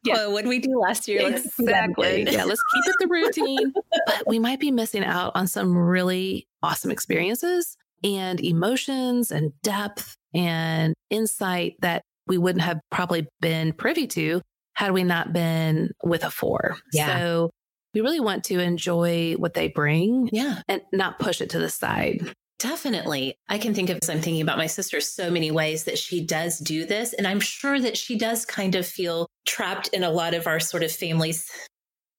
[0.04, 0.28] yeah.
[0.28, 1.28] What did we do last year?
[1.28, 2.24] Exactly.
[2.24, 3.74] yeah, let's keep it the routine.
[4.06, 10.16] but we might be missing out on some really awesome experiences and emotions and depth
[10.34, 14.42] and insight that we wouldn't have probably been privy to
[14.80, 16.78] had we not been with a four.
[16.94, 17.20] Yeah.
[17.20, 17.50] So
[17.94, 20.30] we really want to enjoy what they bring.
[20.32, 20.62] Yeah.
[20.70, 22.34] And not push it to the side.
[22.60, 23.36] Definitely.
[23.50, 26.26] I can think of, as I'm thinking about my sister, so many ways that she
[26.26, 27.12] does do this.
[27.12, 30.62] And I'm sure that she does kind of feel trapped in a lot of our
[30.62, 31.46] sort of families.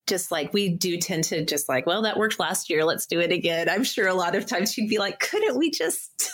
[0.06, 2.84] Just like we do tend to just like, well, that worked last year.
[2.84, 3.70] Let's do it again.
[3.70, 6.30] I'm sure a lot of times she'd be like, couldn't we just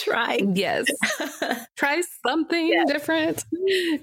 [0.00, 0.40] try.
[0.54, 0.86] Yes.
[1.76, 3.44] try something different.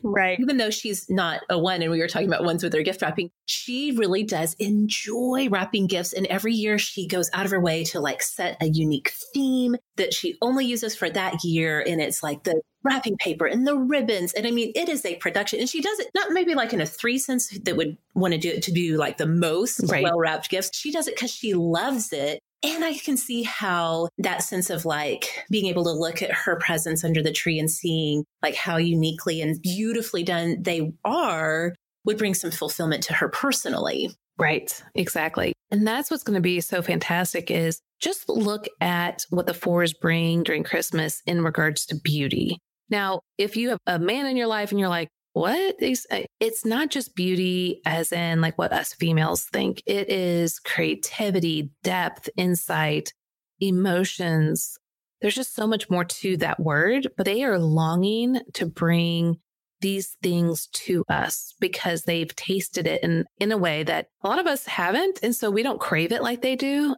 [0.04, 0.40] Right.
[0.40, 3.02] Even though she's not a one, and we were talking about ones with her gift
[3.02, 6.14] wrapping, she really does enjoy wrapping gifts.
[6.14, 9.76] And every year she goes out of her way to like set a unique theme
[9.98, 11.84] that she only uses for that year.
[11.86, 14.34] And it's like the wrapping paper and the ribbons.
[14.34, 15.60] And I mean, it is a production.
[15.60, 18.40] And she does it not maybe like in a three sense that would want to
[18.40, 20.04] do it to do like the most right.
[20.04, 20.78] well wrapped gifts.
[20.78, 22.40] She does it because she loves it.
[22.64, 26.56] And I can see how that sense of like being able to look at her
[26.56, 32.18] presents under the tree and seeing like how uniquely and beautifully done they are would
[32.18, 34.10] bring some fulfillment to her personally.
[34.38, 35.54] Right, exactly.
[35.72, 39.94] And that's what's going to be so fantastic is just look at what the fours
[39.94, 42.60] bring during Christmas in regards to beauty.
[42.90, 46.90] Now, if you have a man in your life and you're like, what it's not
[46.90, 53.14] just beauty as in like what us females think it is creativity depth insight
[53.60, 54.78] emotions.
[55.22, 59.38] There's just so much more to that word but they are longing to bring
[59.82, 64.40] these things to us because they've tasted it in in a way that a lot
[64.40, 66.96] of us haven't and so we don't crave it like they do.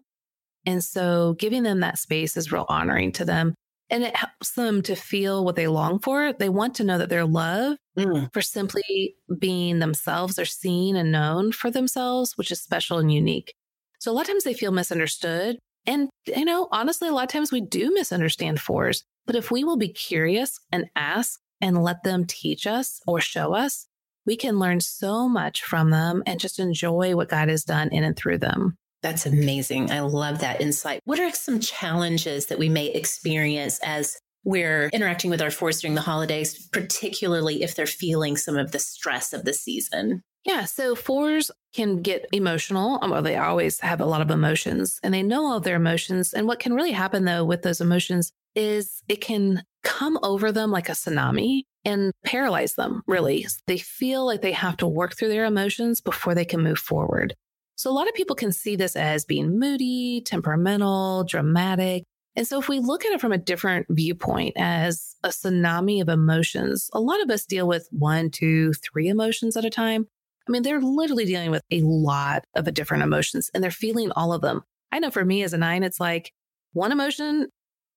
[0.68, 3.56] And so giving them that space is real honoring to them
[3.90, 6.34] and it helps them to feel what they long for.
[6.34, 8.34] They want to know that they're loved mm.
[8.34, 10.36] for simply being themselves.
[10.36, 13.54] They're seen and known for themselves, which is special and unique.
[14.00, 15.60] So a lot of times they feel misunderstood.
[15.86, 19.04] And, you know, honestly, a lot of times we do misunderstand fours.
[19.28, 23.54] But if we will be curious and ask and let them teach us or show
[23.54, 23.88] us,
[24.26, 28.04] we can learn so much from them and just enjoy what God has done in
[28.04, 28.78] and through them.
[29.06, 29.92] That's amazing.
[29.92, 31.00] I love that insight.
[31.06, 35.94] What are some challenges that we may experience as we're interacting with our fours during
[35.94, 40.24] the holidays, particularly if they're feeling some of the stress of the season?
[40.44, 42.98] Yeah, so fours can get emotional.
[43.04, 46.34] Um, well, they always have a lot of emotions and they know all their emotions.
[46.34, 50.72] And what can really happen though with those emotions is it can come over them
[50.72, 53.46] like a tsunami and paralyze them, really.
[53.68, 57.36] They feel like they have to work through their emotions before they can move forward.
[57.76, 62.04] So a lot of people can see this as being moody, temperamental, dramatic.
[62.36, 66.10] And so if we look at it from a different viewpoint as a tsunami of
[66.10, 70.08] emotions, a lot of us deal with one, two, three emotions at a time.
[70.48, 74.34] I mean, they're literally dealing with a lot of different emotions and they're feeling all
[74.34, 74.64] of them.
[74.92, 76.32] I know for me as a nine, it's like
[76.74, 77.48] one emotion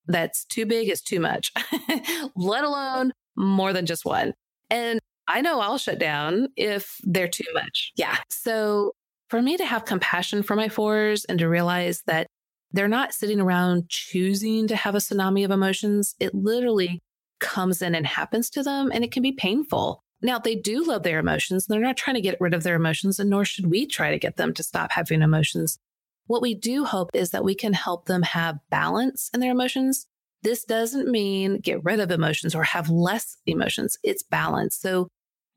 [0.06, 1.52] that's too big is too much,
[2.36, 4.34] let alone more than just one.
[4.70, 7.92] And I know I'll shut down if they're too much.
[7.96, 8.16] Yeah.
[8.30, 8.92] So
[9.28, 12.26] for me to have compassion for my fours and to realize that
[12.72, 17.00] they're not sitting around choosing to have a tsunami of emotions, it literally
[17.40, 20.02] comes in and happens to them and it can be painful.
[20.20, 21.66] Now, they do love their emotions.
[21.66, 24.18] They're not trying to get rid of their emotions, and nor should we try to
[24.18, 25.78] get them to stop having emotions.
[26.26, 30.06] What we do hope is that we can help them have balance in their emotions.
[30.42, 33.96] This doesn't mean get rid of emotions or have less emotions.
[34.02, 34.76] It's balance.
[34.76, 35.08] So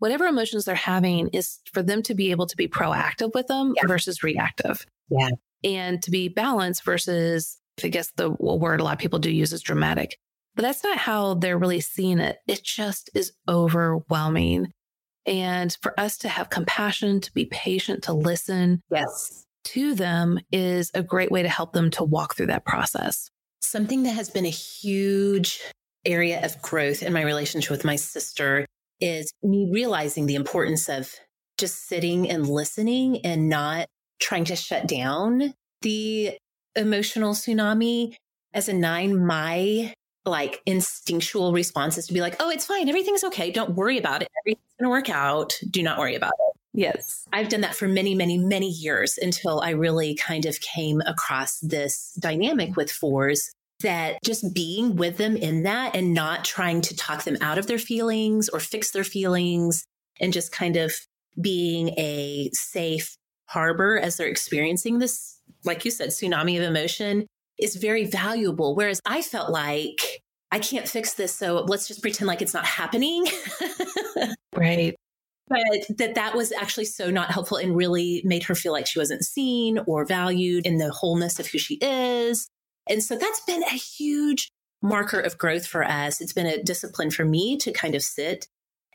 [0.01, 3.73] whatever emotions they're having is for them to be able to be proactive with them
[3.77, 3.85] yeah.
[3.85, 4.83] versus reactive.
[5.11, 5.29] Yeah.
[5.63, 9.53] And to be balanced versus, I guess the word a lot of people do use
[9.53, 10.17] is dramatic.
[10.55, 12.39] But that's not how they're really seeing it.
[12.47, 14.73] It just is overwhelming.
[15.27, 19.45] And for us to have compassion, to be patient, to listen yes.
[19.65, 23.29] to them is a great way to help them to walk through that process.
[23.61, 25.61] Something that has been a huge
[26.05, 28.65] area of growth in my relationship with my sister
[29.01, 31.13] is me realizing the importance of
[31.57, 33.87] just sitting and listening and not
[34.19, 36.37] trying to shut down the
[36.75, 38.15] emotional tsunami.
[38.53, 39.93] As a nine, my
[40.25, 42.87] like instinctual responses to be like, oh, it's fine.
[42.87, 43.51] Everything's okay.
[43.51, 44.27] Don't worry about it.
[44.41, 45.57] Everything's going to work out.
[45.69, 46.57] Do not worry about it.
[46.73, 47.27] Yes.
[47.33, 51.59] I've done that for many, many, many years until I really kind of came across
[51.59, 53.51] this dynamic with fours
[53.81, 57.67] that just being with them in that and not trying to talk them out of
[57.67, 59.85] their feelings or fix their feelings
[60.19, 60.93] and just kind of
[61.39, 63.15] being a safe
[63.47, 67.27] harbor as they're experiencing this, like you said, tsunami of emotion
[67.59, 68.75] is very valuable.
[68.75, 70.21] Whereas I felt like
[70.51, 71.33] I can't fix this.
[71.33, 73.25] So let's just pretend like it's not happening.
[74.55, 74.95] right.
[75.47, 78.99] But that that was actually so not helpful and really made her feel like she
[78.99, 82.47] wasn't seen or valued in the wholeness of who she is.
[82.91, 86.21] And so that's been a huge marker of growth for us.
[86.21, 88.47] It's been a discipline for me to kind of sit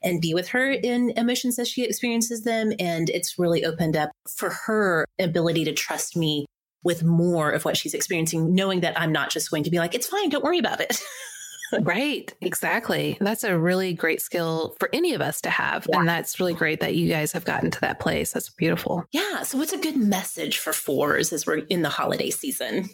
[0.02, 2.72] and be with her in emotions as she experiences them.
[2.78, 6.44] And it's really opened up for her ability to trust me
[6.84, 9.94] with more of what she's experiencing, knowing that I'm not just going to be like,
[9.94, 11.00] it's fine, don't worry about it.
[11.80, 13.16] right, exactly.
[13.20, 15.86] That's a really great skill for any of us to have.
[15.90, 16.00] Yeah.
[16.00, 18.32] And that's really great that you guys have gotten to that place.
[18.32, 19.04] That's beautiful.
[19.10, 19.42] Yeah.
[19.42, 22.90] So, what's a good message for fours as we're in the holiday season?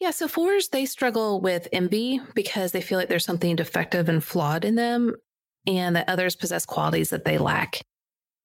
[0.00, 4.22] Yeah, so fours, they struggle with envy because they feel like there's something defective and
[4.22, 5.14] flawed in them
[5.66, 7.80] and that others possess qualities that they lack.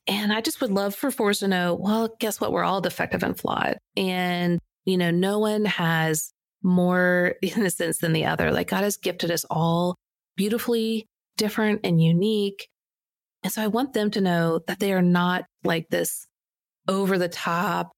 [0.07, 2.51] And I just would love for fours to know, well, guess what?
[2.51, 3.77] We're all defective and flawed.
[3.95, 6.31] And, you know, no one has
[6.63, 8.51] more innocence than the other.
[8.51, 9.95] Like God has gifted us all
[10.35, 11.05] beautifully
[11.37, 12.67] different and unique.
[13.43, 16.27] And so I want them to know that they are not like this
[16.87, 17.91] over the top,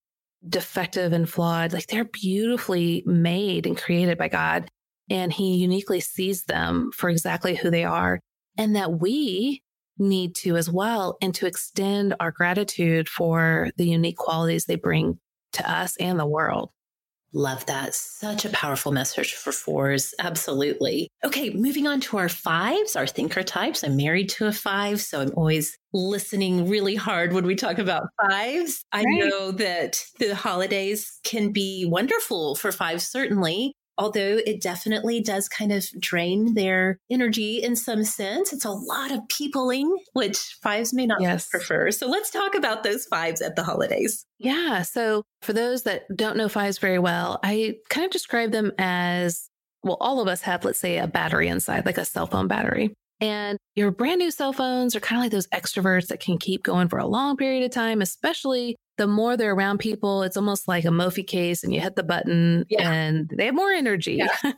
[0.48, 1.74] defective and flawed.
[1.74, 4.70] Like they're beautifully made and created by God.
[5.10, 8.20] And He uniquely sees them for exactly who they are.
[8.58, 9.64] And that we
[9.98, 15.20] need to as well, and to extend our gratitude for the unique qualities they bring
[15.54, 16.72] to us and the world.
[17.34, 17.96] Love that.
[17.96, 20.14] Such a powerful message for fours.
[20.20, 21.10] Absolutely.
[21.26, 23.84] Okay, moving on to our fives, our thinker types.
[23.84, 28.04] I'm married to a five, so I'm always listening really hard when we talk about
[28.22, 28.84] fives.
[28.92, 35.48] I know that the holidays can be wonderful for fives, certainly although it definitely does
[35.48, 38.54] kind of drain their energy in some sense.
[38.54, 41.48] It's a lot of peopling, which fives may not yes.
[41.48, 41.92] prefer.
[41.92, 44.26] So let's talk about those fives at the holidays.
[44.40, 44.82] Yeah.
[44.82, 49.50] So for those that don't know fives very well, I kind of describe them as
[49.84, 52.94] well, all of us have, let's say, a battery inside, like a cell phone battery.
[53.24, 56.62] And your brand new cell phones are kind of like those extroverts that can keep
[56.62, 60.68] going for a long period of time, especially the more they're around people, it's almost
[60.68, 62.92] like a Mophie case and you hit the button yeah.
[62.92, 64.16] and they have more energy.
[64.16, 64.28] Yeah.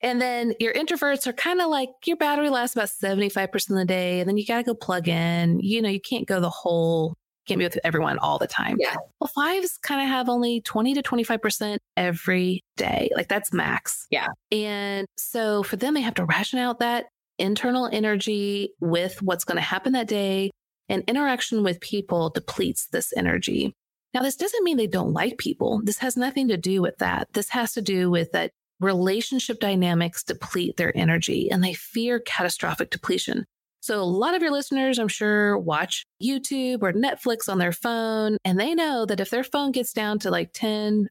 [0.00, 3.84] and then your introverts are kind of like your battery lasts about 75% of the
[3.84, 4.20] day.
[4.20, 5.58] And then you got to go plug in.
[5.58, 7.14] You know, you can't go the whole,
[7.48, 8.76] can't be with everyone all the time.
[8.78, 8.94] Yeah.
[9.20, 13.10] Well, fives kind of have only 20 to 25% every day.
[13.16, 14.06] Like that's max.
[14.08, 14.28] Yeah.
[14.52, 17.06] And so for them, they have to ration out that
[17.38, 20.50] internal energy with what's going to happen that day
[20.88, 23.72] and interaction with people depletes this energy.
[24.12, 25.80] Now, this doesn't mean they don't like people.
[25.82, 27.28] This has nothing to do with that.
[27.32, 32.90] This has to do with that relationship dynamics deplete their energy and they fear catastrophic
[32.90, 33.44] depletion.
[33.80, 38.38] So, a lot of your listeners, I'm sure, watch YouTube or Netflix on their phone,
[38.42, 41.08] and they know that if their phone gets down to like 10%,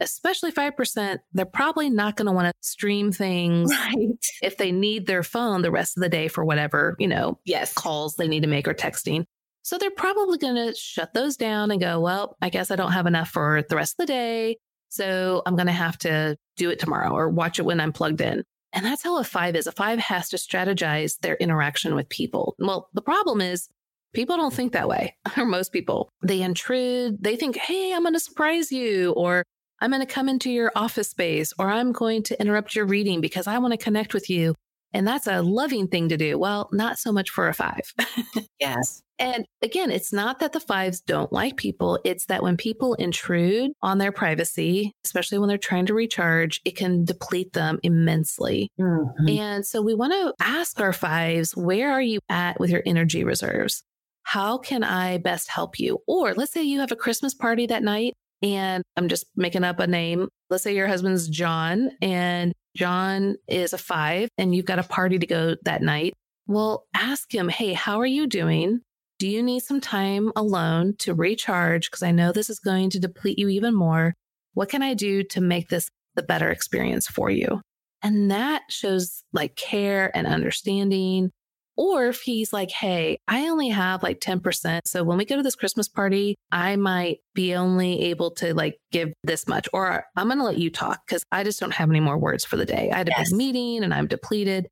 [0.00, 4.08] especially 5%, they're probably not going to want to stream things right.
[4.42, 7.72] if they need their phone the rest of the day for whatever, you know, yes.
[7.72, 9.24] calls they need to make or texting.
[9.62, 12.92] So they're probably going to shut those down and go, well, I guess I don't
[12.92, 14.58] have enough for the rest of the day.
[14.90, 18.20] So I'm going to have to do it tomorrow or watch it when I'm plugged
[18.20, 18.44] in.
[18.72, 19.66] And that's how a five is.
[19.66, 22.54] A five has to strategize their interaction with people.
[22.58, 23.68] Well, the problem is
[24.12, 26.10] people don't think that way, or most people.
[26.22, 29.44] They intrude, they think, hey, I'm going to surprise you, or
[29.80, 33.20] I'm going to come into your office space or I'm going to interrupt your reading
[33.20, 34.54] because I want to connect with you.
[34.92, 36.38] And that's a loving thing to do.
[36.38, 37.92] Well, not so much for a five.
[38.60, 39.02] yes.
[39.18, 41.98] And again, it's not that the fives don't like people.
[42.04, 46.76] It's that when people intrude on their privacy, especially when they're trying to recharge, it
[46.76, 48.70] can deplete them immensely.
[48.80, 49.28] Mm-hmm.
[49.28, 53.24] And so we want to ask our fives, where are you at with your energy
[53.24, 53.82] reserves?
[54.22, 55.98] How can I best help you?
[56.06, 58.14] Or let's say you have a Christmas party that night
[58.54, 60.28] and I'm just making up a name.
[60.50, 65.18] Let's say your husband's John and John is a five and you've got a party
[65.18, 66.14] to go that night.
[66.46, 68.80] Well, ask him, hey, how are you doing?
[69.18, 71.90] Do you need some time alone to recharge?
[71.90, 74.14] Because I know this is going to deplete you even more.
[74.54, 77.60] What can I do to make this the better experience for you?
[78.02, 81.30] And that shows like care and understanding
[81.76, 84.80] Or if he's like, hey, I only have like 10%.
[84.86, 88.78] So when we go to this Christmas party, I might be only able to like
[88.92, 91.90] give this much, or I'm going to let you talk because I just don't have
[91.90, 92.90] any more words for the day.
[92.90, 93.30] I had a yes.
[93.30, 94.68] big meeting and I'm depleted.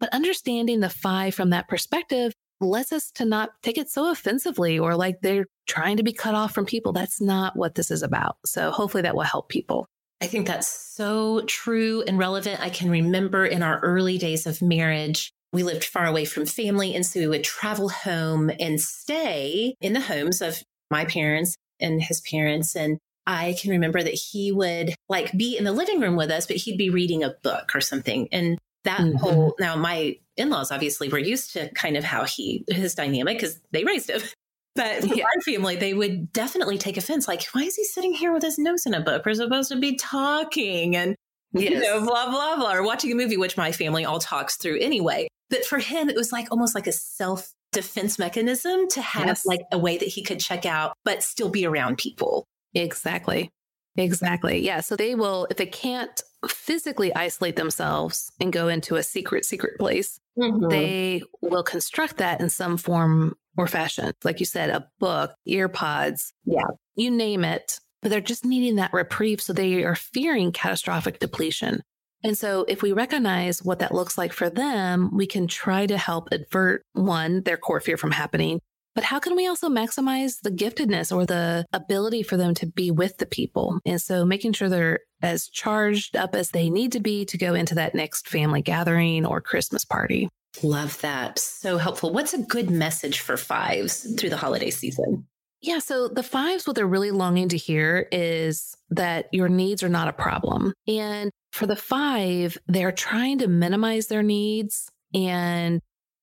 [0.00, 4.78] But understanding the five from that perspective lets us to not take it so offensively
[4.78, 6.92] or like they're trying to be cut off from people.
[6.92, 8.36] That's not what this is about.
[8.46, 9.86] So hopefully that will help people.
[10.20, 12.60] I think that's so true and relevant.
[12.60, 16.94] I can remember in our early days of marriage, we lived far away from family.
[16.94, 22.02] And so we would travel home and stay in the homes of my parents and
[22.02, 22.76] his parents.
[22.76, 26.46] And I can remember that he would like be in the living room with us,
[26.46, 28.28] but he'd be reading a book or something.
[28.32, 29.16] And that mm-hmm.
[29.16, 33.38] whole, now my in laws obviously were used to kind of how he, his dynamic,
[33.38, 34.20] because they raised him.
[34.76, 35.22] But yeah.
[35.22, 37.28] our family, they would definitely take offense.
[37.28, 39.24] Like, why is he sitting here with his nose in a book?
[39.24, 41.14] We're supposed to be talking and,
[41.52, 41.70] yes.
[41.70, 44.80] you know, blah, blah, blah, or watching a movie, which my family all talks through
[44.80, 45.28] anyway.
[45.54, 49.46] But for him, it was like almost like a self defense mechanism to have yes.
[49.46, 52.48] like a way that he could check out, but still be around people.
[52.74, 53.52] Exactly.
[53.96, 54.64] Exactly.
[54.64, 54.80] Yeah.
[54.80, 59.78] So they will, if they can't physically isolate themselves and go into a secret, secret
[59.78, 60.68] place, mm-hmm.
[60.70, 64.12] they will construct that in some form or fashion.
[64.24, 67.78] Like you said, a book, earpods, yeah, you name it.
[68.02, 69.40] But they're just needing that reprieve.
[69.40, 71.84] So they are fearing catastrophic depletion.
[72.24, 75.98] And so if we recognize what that looks like for them, we can try to
[75.98, 78.60] help avert one, their core fear from happening.
[78.94, 82.90] But how can we also maximize the giftedness or the ability for them to be
[82.90, 83.78] with the people?
[83.84, 87.54] And so making sure they're as charged up as they need to be to go
[87.54, 90.28] into that next family gathering or Christmas party.
[90.62, 91.38] Love that.
[91.40, 92.12] So helpful.
[92.12, 95.26] What's a good message for fives through the holiday season?
[95.64, 95.78] Yeah.
[95.78, 100.08] So the fives, what they're really longing to hear is that your needs are not
[100.08, 100.74] a problem.
[100.86, 105.80] And for the five, they're trying to minimize their needs and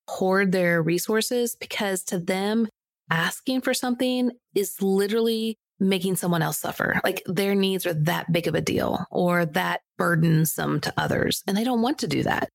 [0.07, 2.67] hoard their resources because to them,
[3.09, 7.01] asking for something is literally making someone else suffer.
[7.03, 11.41] Like their needs are that big of a deal or that burdensome to others.
[11.47, 12.49] And they don't want to do that.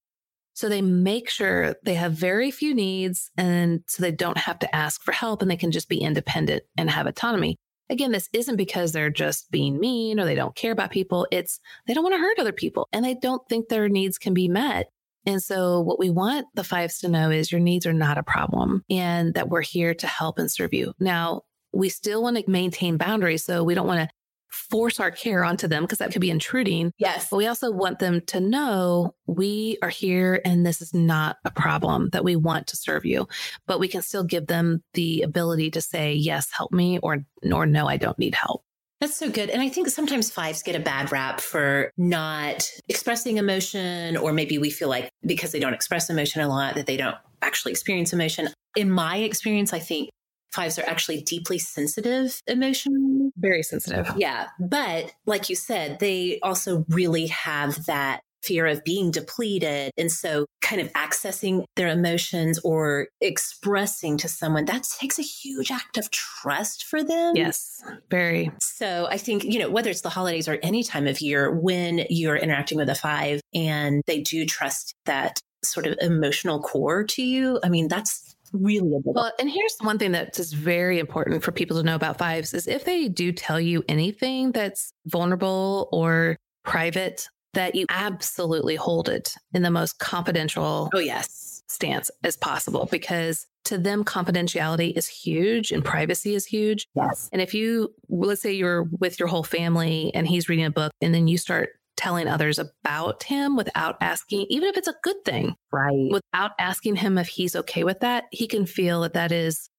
[0.56, 4.74] So they make sure they have very few needs and so they don't have to
[4.74, 7.56] ask for help and they can just be independent and have autonomy.
[7.90, 11.26] Again, this isn't because they're just being mean or they don't care about people.
[11.30, 14.32] It's they don't want to hurt other people and they don't think their needs can
[14.32, 14.88] be met.
[15.26, 18.22] And so what we want the fives to know is your needs are not a
[18.22, 20.94] problem and that we're here to help and serve you.
[20.98, 21.42] Now,
[21.74, 23.44] we still want to maintain boundaries.
[23.44, 24.14] So we don't want to
[24.50, 26.92] force our care onto them because that could be intruding.
[26.98, 27.28] Yes.
[27.30, 31.50] But we also want them to know we are here and this is not a
[31.50, 33.28] problem that we want to serve you.
[33.66, 37.66] But we can still give them the ability to say, yes, help me or, or
[37.66, 38.62] no, I don't need help.
[39.00, 39.50] That's so good.
[39.50, 44.56] And I think sometimes fives get a bad rap for not expressing emotion, or maybe
[44.56, 48.14] we feel like because they don't express emotion a lot, that they don't actually experience
[48.14, 48.48] emotion.
[48.74, 50.08] In my experience, I think
[50.56, 53.30] fives are actually deeply sensitive emotionally.
[53.36, 54.12] Very sensitive.
[54.16, 54.48] Yeah.
[54.58, 59.90] But like you said, they also really have that fear of being depleted.
[59.96, 65.72] And so kind of accessing their emotions or expressing to someone, that takes a huge
[65.72, 67.34] act of trust for them.
[67.34, 68.52] Yes, very.
[68.60, 72.06] So I think, you know, whether it's the holidays or any time of year when
[72.08, 77.24] you're interacting with a five and they do trust that sort of emotional core to
[77.24, 81.42] you, I mean, that's really a well and here's one thing that's just very important
[81.42, 85.88] for people to know about fives is if they do tell you anything that's vulnerable
[85.92, 91.62] or private that you absolutely hold it in the most confidential oh yes.
[91.68, 96.86] stance as possible because to them confidentiality is huge and privacy is huge.
[96.94, 97.28] Yes.
[97.32, 100.92] And if you let's say you're with your whole family and he's reading a book
[101.00, 105.16] and then you start telling others about him without asking even if it's a good
[105.24, 109.32] thing right without asking him if he's okay with that he can feel that that
[109.32, 109.70] is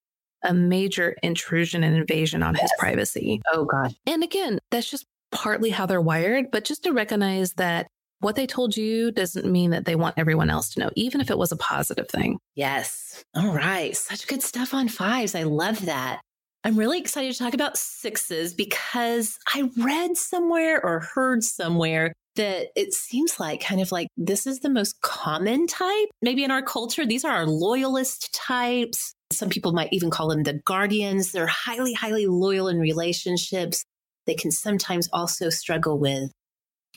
[0.44, 2.64] a major intrusion and invasion on yes.
[2.64, 3.42] his privacy.
[3.52, 3.96] Oh, God.
[4.06, 7.88] And again, that's just partly how they're wired, but just to recognize that
[8.20, 11.30] what they told you doesn't mean that they want everyone else to know, even if
[11.30, 12.40] it was a positive thing.
[12.56, 13.24] Yes.
[13.36, 13.96] All right.
[13.96, 15.36] Such good stuff on fives.
[15.36, 16.22] I love that.
[16.68, 22.68] I'm really excited to talk about sixes because I read somewhere or heard somewhere that
[22.76, 26.10] it seems like kind of like this is the most common type.
[26.22, 29.14] Maybe in our culture, these are our loyalist types.
[29.32, 31.32] Some people might even call them the guardians.
[31.32, 33.86] They're highly, highly loyal in relationships
[34.28, 36.30] they can sometimes also struggle with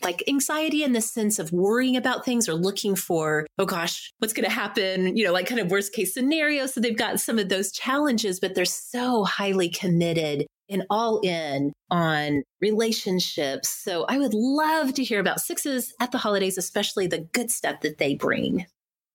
[0.03, 4.33] like anxiety in the sense of worrying about things or looking for, oh gosh, what's
[4.33, 5.17] going to happen?
[5.17, 6.67] You know, like kind of worst case scenario.
[6.67, 11.73] So they've got some of those challenges, but they're so highly committed and all in
[11.91, 13.69] on relationships.
[13.69, 17.81] So I would love to hear about sixes at the holidays, especially the good stuff
[17.81, 18.67] that they bring.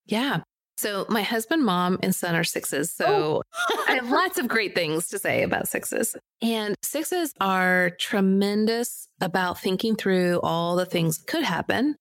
[0.05, 0.41] Yeah.
[0.85, 2.91] So, my husband, mom, and son are sixes.
[2.91, 3.83] So, oh.
[3.87, 6.15] I have lots of great things to say about sixes.
[6.43, 11.95] And sixes are tremendous about thinking through all the things that could happen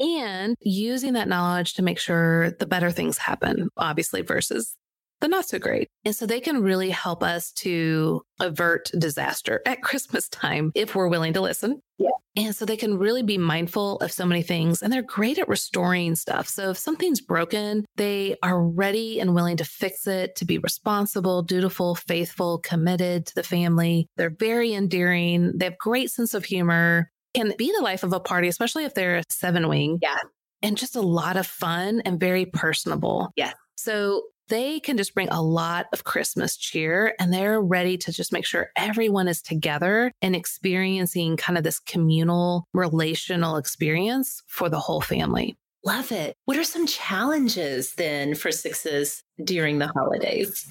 [0.00, 4.74] and using that knowledge to make sure the better things happen, obviously, versus
[5.20, 5.88] the not so great.
[6.04, 11.08] And so they can really help us to avert disaster at Christmas time if we're
[11.08, 11.80] willing to listen.
[11.98, 12.08] Yeah.
[12.36, 15.48] And so they can really be mindful of so many things and they're great at
[15.48, 16.48] restoring stuff.
[16.48, 21.42] So if something's broken, they are ready and willing to fix it, to be responsible,
[21.42, 24.08] dutiful, faithful, committed to the family.
[24.16, 25.52] They're very endearing.
[25.56, 28.94] They have great sense of humor, can be the life of a party, especially if
[28.94, 29.98] they're a seven wing.
[30.00, 30.16] Yeah.
[30.62, 33.32] And just a lot of fun and very personable.
[33.34, 33.52] Yeah.
[33.76, 38.32] So they can just bring a lot of Christmas cheer and they're ready to just
[38.32, 44.78] make sure everyone is together and experiencing kind of this communal relational experience for the
[44.78, 45.56] whole family.
[45.86, 46.34] Love it.
[46.44, 50.66] What are some challenges then for sixes during the holidays?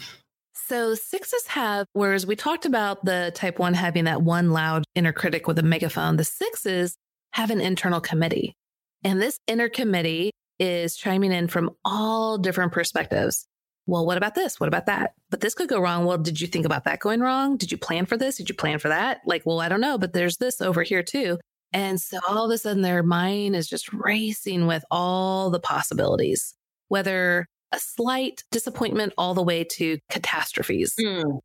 [0.54, 5.14] So sixes have, whereas we talked about the type one having that one loud inner
[5.14, 6.96] critic with a megaphone, the sixes
[7.34, 8.54] have an internal committee.
[9.04, 13.48] And this inner committee is chiming in from all different perspectives
[13.90, 14.60] well, what about this?
[14.60, 15.14] What about that?
[15.30, 16.06] But this could go wrong.
[16.06, 17.58] Well, did you think about that going wrong?
[17.58, 18.38] Did you plan for this?
[18.38, 19.22] Did you plan for that?
[19.26, 21.38] Like, well, I don't know, but there's this over here too.
[21.72, 26.56] And so all of a sudden their mind is just racing with all the possibilities,
[26.88, 30.96] whether a slight disappointment all the way to catastrophes.
[31.00, 31.40] Mm.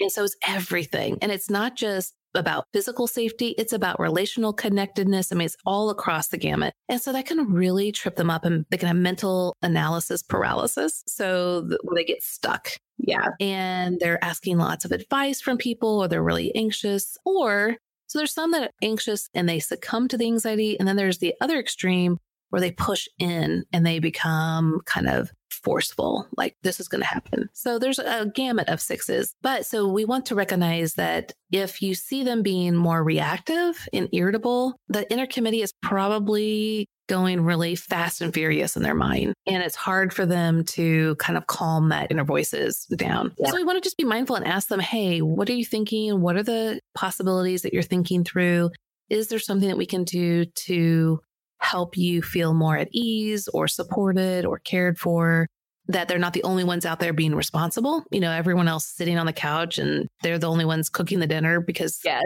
[0.00, 1.18] And so it's everything.
[1.22, 3.54] And it's not just about physical safety.
[3.58, 5.32] It's about relational connectedness.
[5.32, 6.74] I mean, it's all across the gamut.
[6.88, 11.02] And so that can really trip them up and they can have mental analysis paralysis.
[11.06, 12.68] So th- they get stuck.
[12.98, 13.28] Yeah.
[13.40, 17.76] And they're asking lots of advice from people or they're really anxious or
[18.12, 20.78] so there's some that are anxious and they succumb to the anxiety.
[20.78, 22.18] And then there's the other extreme
[22.52, 27.06] where they push in and they become kind of forceful, like this is going to
[27.06, 27.48] happen.
[27.54, 29.34] So there's a gamut of sixes.
[29.40, 34.08] But so we want to recognize that if you see them being more reactive and
[34.12, 39.32] irritable, the inner committee is probably going really fast and furious in their mind.
[39.46, 43.32] And it's hard for them to kind of calm that inner voices down.
[43.38, 43.48] Yeah.
[43.48, 46.20] So we want to just be mindful and ask them, hey, what are you thinking?
[46.20, 48.70] What are the possibilities that you're thinking through?
[49.08, 51.20] Is there something that we can do to
[51.62, 55.46] help you feel more at ease or supported or cared for
[55.88, 58.04] that they're not the only ones out there being responsible.
[58.10, 61.26] You know, everyone else sitting on the couch and they're the only ones cooking the
[61.26, 62.22] dinner because yes.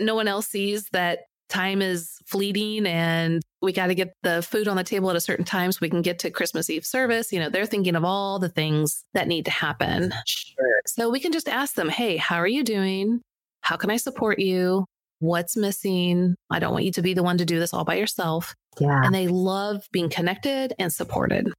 [0.00, 4.68] no one else sees that time is fleeting and we got to get the food
[4.68, 7.32] on the table at a certain time so we can get to Christmas Eve service.
[7.32, 10.12] You know, they're thinking of all the things that need to happen.
[10.26, 10.80] Sure.
[10.86, 13.22] So we can just ask them, hey, how are you doing?
[13.62, 14.84] How can I support you?
[15.20, 16.36] What's missing?
[16.50, 18.54] I don't want you to be the one to do this all by yourself.
[18.80, 19.02] Yeah.
[19.04, 21.52] And they love being connected and supported.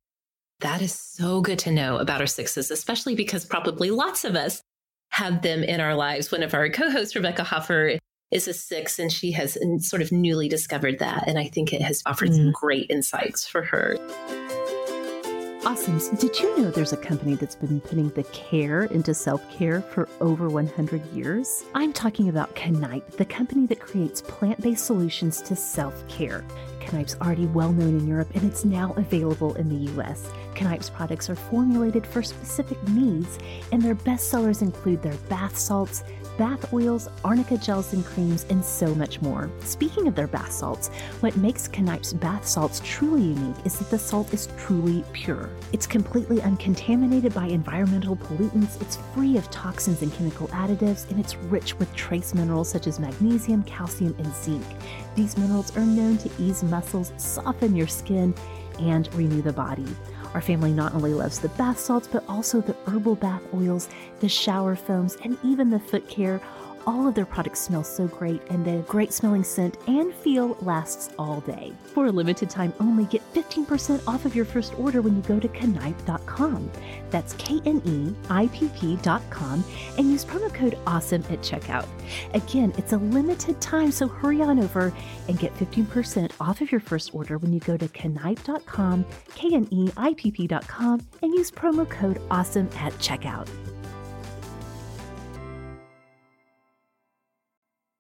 [0.61, 4.61] That is so good to know about our sixes, especially because probably lots of us
[5.11, 6.31] have them in our lives.
[6.31, 7.97] One of our co hosts, Rebecca Hoffer,
[8.31, 11.27] is a six, and she has sort of newly discovered that.
[11.27, 12.35] And I think it has offered mm.
[12.35, 13.97] some great insights for her.
[15.65, 15.99] Awesome.
[16.15, 20.07] Did you know there's a company that's been putting the care into self care for
[20.21, 21.63] over 100 years?
[21.75, 26.45] I'm talking about Kneipp, the company that creates plant based solutions to self care.
[26.91, 30.29] Kneipp's already well known in Europe and it's now available in the US.
[30.55, 33.39] Kneipp's products are formulated for specific needs,
[33.71, 36.03] and their best sellers include their bath salts
[36.39, 39.51] bath oils, arnica gels and creams, and so much more.
[39.65, 40.87] Speaking of their bath salts,
[41.19, 45.49] what makes Kneipp's bath salts truly unique is that the salt is truly pure.
[45.73, 51.35] It's completely uncontaminated by environmental pollutants, it's free of toxins and chemical additives, and it's
[51.35, 54.65] rich with trace minerals such as magnesium, calcium, and zinc.
[55.15, 58.33] These minerals are known to ease muscles, soften your skin,
[58.79, 59.85] and renew the body.
[60.33, 64.29] Our family not only loves the bath salts, but also the herbal bath oils, the
[64.29, 66.39] shower foams, and even the foot care
[66.89, 71.13] all of their products smell so great, and the great smelling scent and feel lasts
[71.19, 71.71] all day.
[71.93, 75.39] For a limited time only, get 15% off of your first order when you go
[75.39, 76.71] to Kneipp.com.
[77.11, 79.63] That's K N E I P P.com
[79.99, 81.87] and use promo code AWESOME at checkout.
[82.33, 84.91] Again, it's a limited time, so hurry on over
[85.27, 89.67] and get 15% off of your first order when you go to Kneipp.com, K N
[89.69, 93.47] E I P P.com, and use promo code AWESOME at checkout.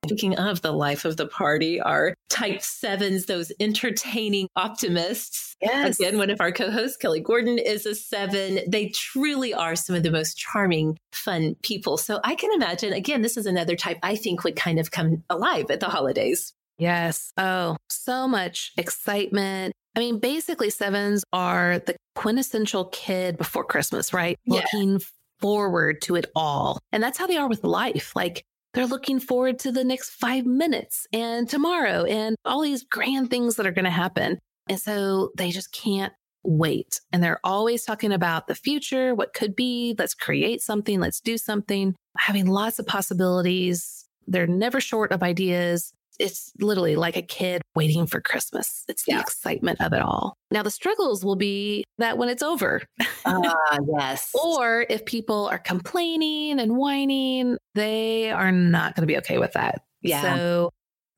[0.09, 5.55] Speaking of the life of the party, our type sevens, those entertaining optimists.
[5.61, 5.99] Yes.
[5.99, 8.59] Again, one of our co hosts, Kelly Gordon, is a seven.
[8.67, 11.97] They truly are some of the most charming, fun people.
[11.97, 15.23] So I can imagine, again, this is another type I think would kind of come
[15.29, 16.53] alive at the holidays.
[16.77, 17.33] Yes.
[17.37, 19.73] Oh, so much excitement.
[19.95, 24.37] I mean, basically, sevens are the quintessential kid before Christmas, right?
[24.45, 24.61] Yeah.
[24.61, 25.01] Looking
[25.39, 26.79] forward to it all.
[26.91, 28.15] And that's how they are with life.
[28.15, 28.43] Like
[28.73, 33.55] they're looking forward to the next five minutes and tomorrow and all these grand things
[33.55, 34.39] that are going to happen.
[34.67, 36.13] And so they just can't
[36.43, 37.01] wait.
[37.11, 39.95] And they're always talking about the future, what could be.
[39.97, 40.99] Let's create something.
[40.99, 44.05] Let's do something, having lots of possibilities.
[44.27, 48.83] They're never short of ideas it's literally like a kid waiting for Christmas.
[48.87, 49.21] It's the Yeah.
[49.21, 50.35] excitement of it all.
[50.51, 52.81] Now, the struggles will be that when it's over,
[53.25, 54.29] Ah, yes.
[54.33, 59.53] or if people are complaining and whining, they are not going to be okay with
[59.53, 59.81] that.
[60.01, 60.21] Yeah.
[60.35, 60.69] So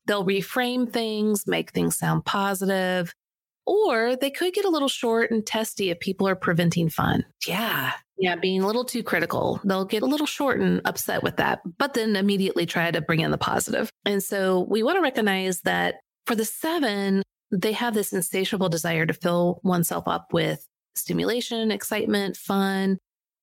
[0.06, 3.14] they'll reframe things, make things sound positive,
[3.66, 7.26] or they could get a little short and testy if people are preventing fun.
[7.47, 7.93] yeah.
[8.22, 9.59] Yeah, being a little too critical.
[9.63, 13.19] They'll get a little short and upset with that, but then immediately try to bring
[13.19, 13.89] in the positive.
[14.05, 15.95] And so we want to recognize that
[16.28, 20.63] for the seven, they have this insatiable desire to fill oneself up with
[20.93, 22.99] stimulation, excitement, fun.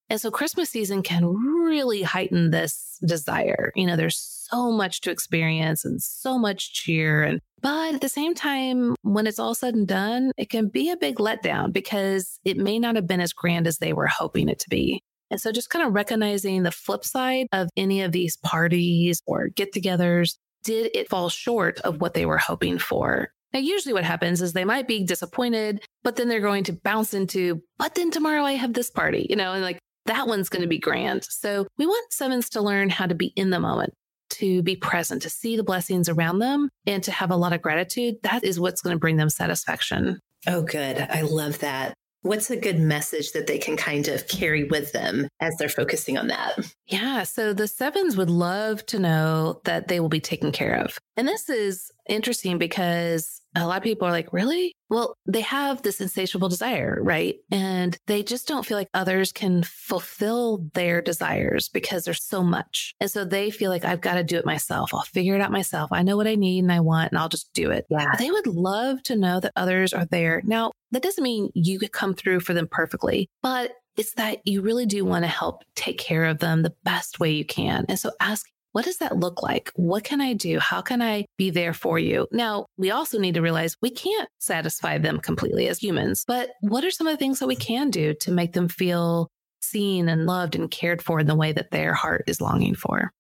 [0.09, 3.73] And so Christmas season can really heighten this desire.
[3.75, 4.17] You know, there's
[4.51, 9.27] so much to experience and so much cheer and but at the same time, when
[9.27, 12.95] it's all said and done, it can be a big letdown because it may not
[12.95, 15.03] have been as grand as they were hoping it to be.
[15.31, 19.49] And so just kind of recognizing the flip side of any of these parties or
[19.49, 20.37] get togethers.
[20.65, 23.31] Did it fall short of what they were hoping for?
[23.53, 27.15] Now, usually what happens is they might be disappointed, but then they're going to bounce
[27.15, 30.63] into, but then tomorrow I have this party, you know, and like that one's going
[30.63, 31.25] to be grand.
[31.25, 33.95] So we want sevens to learn how to be in the moment,
[34.31, 37.63] to be present, to see the blessings around them and to have a lot of
[37.63, 38.17] gratitude.
[38.23, 40.21] That is what's going to bring them satisfaction.
[40.47, 40.99] Oh, good.
[40.99, 41.95] I love that.
[42.23, 46.19] What's a good message that they can kind of carry with them as they're focusing
[46.19, 46.59] on that?
[46.87, 47.23] Yeah.
[47.23, 50.99] So the sevens would love to know that they will be taken care of.
[51.17, 54.75] And this is interesting because a lot of people are like, really?
[54.91, 57.37] Well, they have this insatiable desire, right?
[57.51, 62.95] And they just don't feel like others can fulfill their desires because there's so much.
[63.01, 64.95] And so they feel like I've got to do it myself.
[64.95, 65.91] I'll figure it out myself.
[65.93, 67.87] I know what I need and I want, and I'll just do it.
[67.91, 68.15] Yeah.
[68.19, 70.41] They would love to know that others are there.
[70.45, 74.63] Now, that doesn't mean you could come through for them perfectly, but it's that you
[74.63, 77.85] really do want to help take care of them the best way you can.
[77.89, 78.47] And so ask,
[78.79, 79.73] what does that look like?
[79.75, 80.61] What can I do?
[80.61, 82.29] How can I be there for you?
[82.31, 86.85] Now, we also need to realize we can't satisfy them completely as humans, but what
[86.85, 89.27] are some of the things that we can do to make them feel
[89.61, 93.11] seen and loved and cared for in the way that their heart is longing for?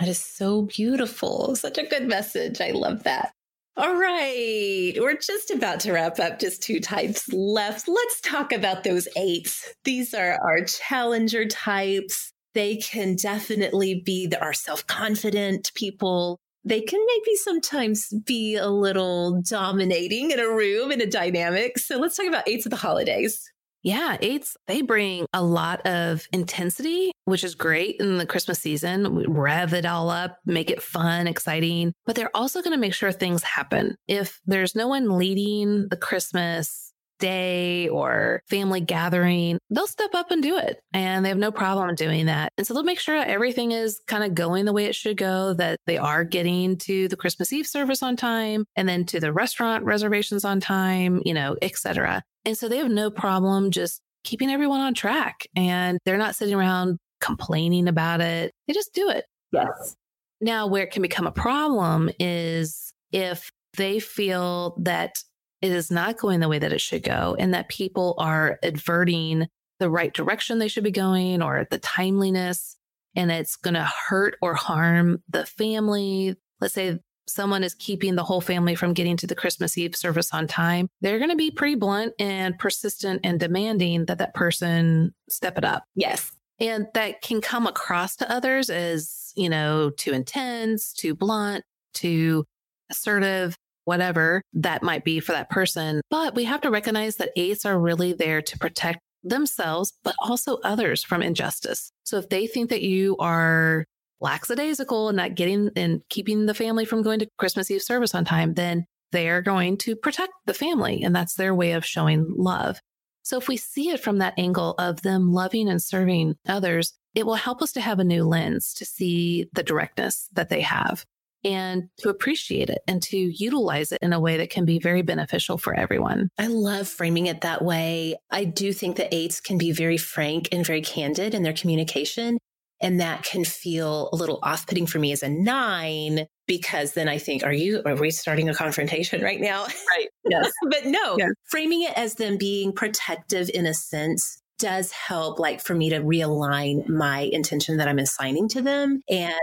[0.00, 1.54] That is so beautiful.
[1.54, 2.60] Such a good message.
[2.60, 3.30] I love that.
[3.76, 4.94] All right.
[4.98, 6.40] We're just about to wrap up.
[6.40, 7.86] Just two types left.
[7.86, 9.72] Let's talk about those eights.
[9.84, 12.32] These are our challenger types.
[12.54, 16.38] They can definitely be our self confident people.
[16.64, 21.78] They can maybe sometimes be a little dominating in a room, in a dynamic.
[21.78, 23.50] So let's talk about eights of the holidays.
[23.84, 29.14] Yeah, eights, they bring a lot of intensity, which is great in the Christmas season.
[29.14, 32.94] We rev it all up, make it fun, exciting, but they're also going to make
[32.94, 33.96] sure things happen.
[34.08, 36.83] If there's no one leading the Christmas
[37.24, 40.80] day or family gathering, they'll step up and do it.
[40.92, 42.50] And they have no problem doing that.
[42.58, 45.54] And so they'll make sure everything is kind of going the way it should go,
[45.54, 49.32] that they are getting to the Christmas Eve service on time and then to the
[49.32, 52.22] restaurant reservations on time, you know, et cetera.
[52.44, 56.54] And so they have no problem just keeping everyone on track and they're not sitting
[56.54, 58.52] around complaining about it.
[58.68, 59.24] They just do it.
[59.50, 59.96] Yes.
[60.42, 65.22] Now, where it can become a problem is if they feel that
[65.64, 69.48] it is not going the way that it should go and that people are adverting
[69.80, 72.76] the right direction they should be going or the timeliness
[73.16, 76.36] and it's going to hurt or harm the family.
[76.60, 80.34] Let's say someone is keeping the whole family from getting to the Christmas Eve service
[80.34, 80.86] on time.
[81.00, 85.64] They're going to be pretty blunt and persistent and demanding that that person step it
[85.64, 85.84] up.
[85.94, 86.30] Yes.
[86.60, 92.44] And that can come across to others as, you know, too intense, too blunt, too
[92.90, 96.00] assertive, whatever that might be for that person.
[96.10, 100.58] But we have to recognize that eights are really there to protect themselves, but also
[100.64, 101.90] others from injustice.
[102.04, 103.84] So if they think that you are
[104.20, 108.24] lackadaisical and not getting and keeping the family from going to Christmas Eve service on
[108.24, 111.02] time, then they're going to protect the family.
[111.02, 112.80] And that's their way of showing love.
[113.22, 117.24] So if we see it from that angle of them loving and serving others, it
[117.24, 121.04] will help us to have a new lens to see the directness that they have
[121.44, 125.02] and to appreciate it and to utilize it in a way that can be very
[125.02, 126.28] beneficial for everyone.
[126.38, 128.16] I love framing it that way.
[128.30, 132.38] I do think that eights can be very frank and very candid in their communication.
[132.80, 137.08] And that can feel a little off putting for me as a nine because then
[137.08, 139.64] I think, are you, are we starting a confrontation right now?
[139.64, 140.08] Right.
[140.26, 140.50] Yes.
[140.70, 141.28] but no, yes.
[141.50, 146.00] framing it as them being protective in a sense does help, like for me to
[146.00, 149.02] realign my intention that I'm assigning to them.
[149.10, 149.34] And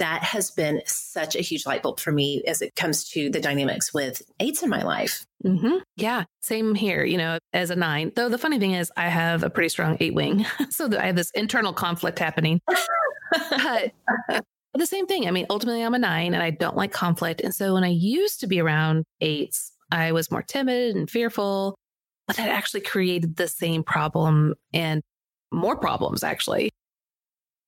[0.00, 3.38] that has been such a huge light bulb for me as it comes to the
[3.38, 5.26] dynamics with eights in my life.
[5.44, 5.76] Mm-hmm.
[5.96, 7.04] Yeah, same here.
[7.04, 9.98] You know, as a nine, though the funny thing is, I have a pretty strong
[10.00, 10.46] eight wing.
[10.70, 12.60] so I have this internal conflict happening.
[12.66, 13.92] but
[14.74, 15.28] the same thing.
[15.28, 17.42] I mean, ultimately, I'm a nine and I don't like conflict.
[17.42, 21.76] And so when I used to be around eights, I was more timid and fearful,
[22.26, 25.02] but that actually created the same problem and
[25.52, 26.70] more problems, actually.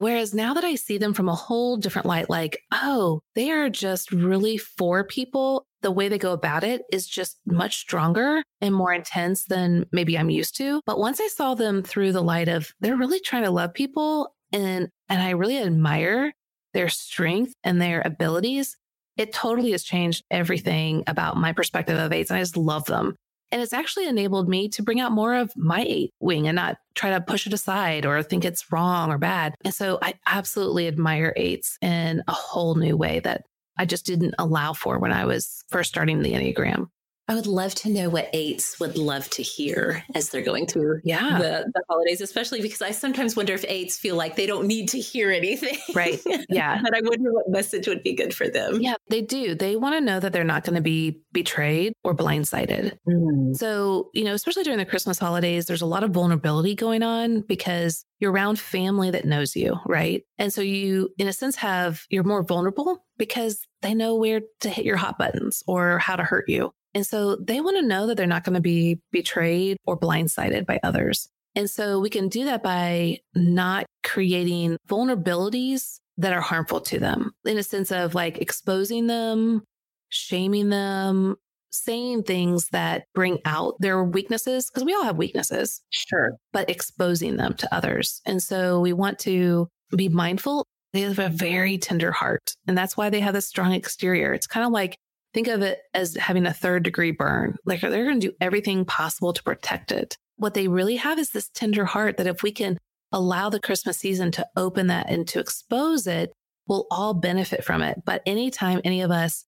[0.02, 3.70] Whereas now that I see them from a whole different light, like, oh, they are
[3.70, 5.64] just really for people.
[5.82, 10.18] The way they go about it is just much stronger and more intense than maybe
[10.18, 10.80] I'm used to.
[10.86, 14.34] But once I saw them through the light of they're really trying to love people
[14.52, 16.32] and and I really admire
[16.74, 18.76] their strength and their abilities,
[19.16, 22.30] it totally has changed everything about my perspective of eights.
[22.30, 23.14] And I just love them.
[23.52, 26.78] And it's actually enabled me to bring out more of my eight wing and not
[26.94, 29.54] try to push it aside or think it's wrong or bad.
[29.64, 33.44] And so I absolutely admire eights in a whole new way that
[33.78, 36.86] I just didn't allow for when I was first starting the Enneagram.
[37.32, 41.00] I would love to know what eights would love to hear as they're going through
[41.02, 41.38] yeah.
[41.38, 44.90] the, the holidays, especially because I sometimes wonder if eights feel like they don't need
[44.90, 45.78] to hear anything.
[45.94, 46.20] Right.
[46.48, 46.80] Yeah.
[46.82, 48.80] but I wonder what message would be good for them.
[48.80, 49.54] Yeah, they do.
[49.54, 52.98] They want to know that they're not going to be betrayed or blindsided.
[53.08, 53.56] Mm.
[53.56, 57.40] So, you know, especially during the Christmas holidays, there's a lot of vulnerability going on
[57.42, 60.22] because you're around family that knows you, right?
[60.38, 64.68] And so you, in a sense, have, you're more vulnerable because they know where to
[64.68, 66.72] hit your hot buttons or how to hurt you.
[66.94, 70.66] And so they want to know that they're not going to be betrayed or blindsided
[70.66, 71.28] by others.
[71.54, 77.32] And so we can do that by not creating vulnerabilities that are harmful to them
[77.44, 79.62] in a sense of like exposing them,
[80.10, 81.36] shaming them,
[81.70, 85.80] saying things that bring out their weaknesses, because we all have weaknesses.
[85.90, 86.32] Sure.
[86.52, 88.20] But exposing them to others.
[88.26, 90.66] And so we want to be mindful.
[90.92, 92.54] They have a very tender heart.
[92.66, 94.34] And that's why they have this strong exterior.
[94.34, 94.96] It's kind of like
[95.34, 97.56] think of it as having a third degree burn.
[97.64, 100.16] Like they're going to do everything possible to protect it.
[100.36, 102.78] What they really have is this tender heart that if we can
[103.12, 106.32] allow the Christmas season to open that and to expose it,
[106.66, 108.02] we'll all benefit from it.
[108.04, 109.44] But anytime any of us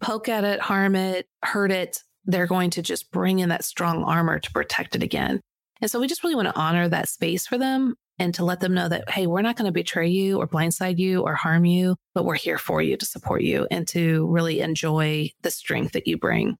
[0.00, 4.04] poke at it, harm it, hurt it, they're going to just bring in that strong
[4.04, 5.40] armor to protect it again.
[5.80, 8.60] And so we just really want to honor that space for them and to let
[8.60, 11.64] them know that, hey, we're not going to betray you or blindside you or harm
[11.64, 15.92] you, but we're here for you to support you and to really enjoy the strength
[15.92, 16.56] that you bring.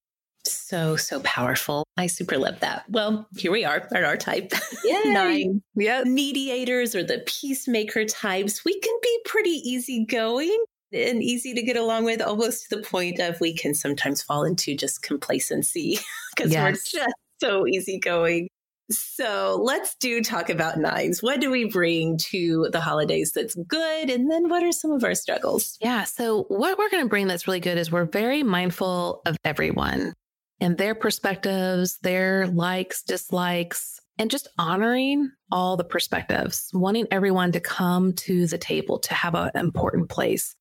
[0.47, 1.85] So, so powerful.
[1.97, 2.85] I super love that.
[2.89, 4.53] Well, here we are at our type.
[5.05, 5.63] Nine.
[5.75, 6.05] Yeah.
[6.05, 8.65] Mediators or the peacemaker types.
[8.65, 13.21] We can be pretty easygoing and easy to get along with, almost to the point
[13.21, 15.99] of we can sometimes fall into just complacency
[16.37, 16.63] because yes.
[16.65, 18.49] we're just so easygoing.
[18.91, 21.23] So let's do talk about nines.
[21.23, 24.09] What do we bring to the holidays that's good?
[24.09, 25.77] And then what are some of our struggles?
[25.81, 26.05] Yeah.
[26.05, 30.15] So, what we're going to bring that's really good is we're very mindful of everyone
[30.61, 37.61] and their perspectives, their likes, dislikes, and just honoring all the perspectives, wanting everyone to
[37.61, 40.55] come to the table to have an important place,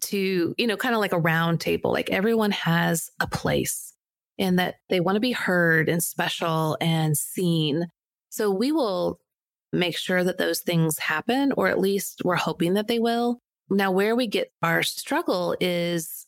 [0.00, 3.91] to, you know, kind of like a round table, like everyone has a place
[4.42, 7.86] and that they want to be heard and special and seen.
[8.28, 9.20] So we will
[9.72, 13.38] make sure that those things happen, or at least we're hoping that they will.
[13.70, 16.26] Now, where we get our struggle is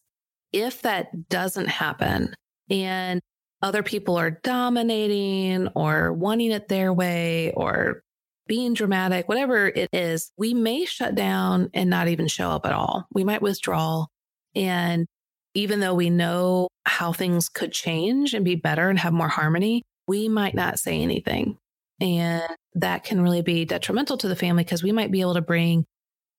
[0.52, 2.34] if that doesn't happen
[2.70, 3.20] and
[3.62, 8.02] other people are dominating or wanting it their way or
[8.46, 12.72] being dramatic, whatever it is, we may shut down and not even show up at
[12.72, 13.08] all.
[13.12, 14.06] We might withdraw.
[14.54, 15.06] And
[15.54, 19.82] even though we know how things could change and be better and have more harmony,
[20.06, 21.56] we might not say anything.
[22.00, 22.42] And
[22.74, 25.84] that can really be detrimental to the family because we might be able to bring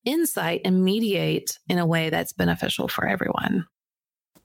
[0.04, 3.66] insight and mediate in a way that's beneficial for everyone.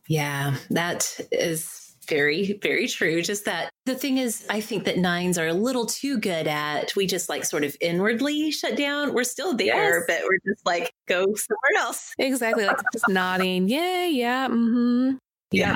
[0.08, 1.81] Yeah, that is
[2.12, 3.22] very, very true.
[3.22, 6.93] Just that the thing is, I think that nines are a little too good at,
[6.95, 9.14] we just like sort of inwardly shut down.
[9.14, 10.03] We're still there, yes.
[10.07, 12.14] but we're just like, go somewhere else.
[12.20, 12.66] Exactly.
[12.66, 13.70] Like just nodding.
[13.70, 14.47] Yeah, yeah.
[14.49, 15.16] Mm-hmm.
[15.51, 15.70] Yeah.
[15.70, 15.76] yeah.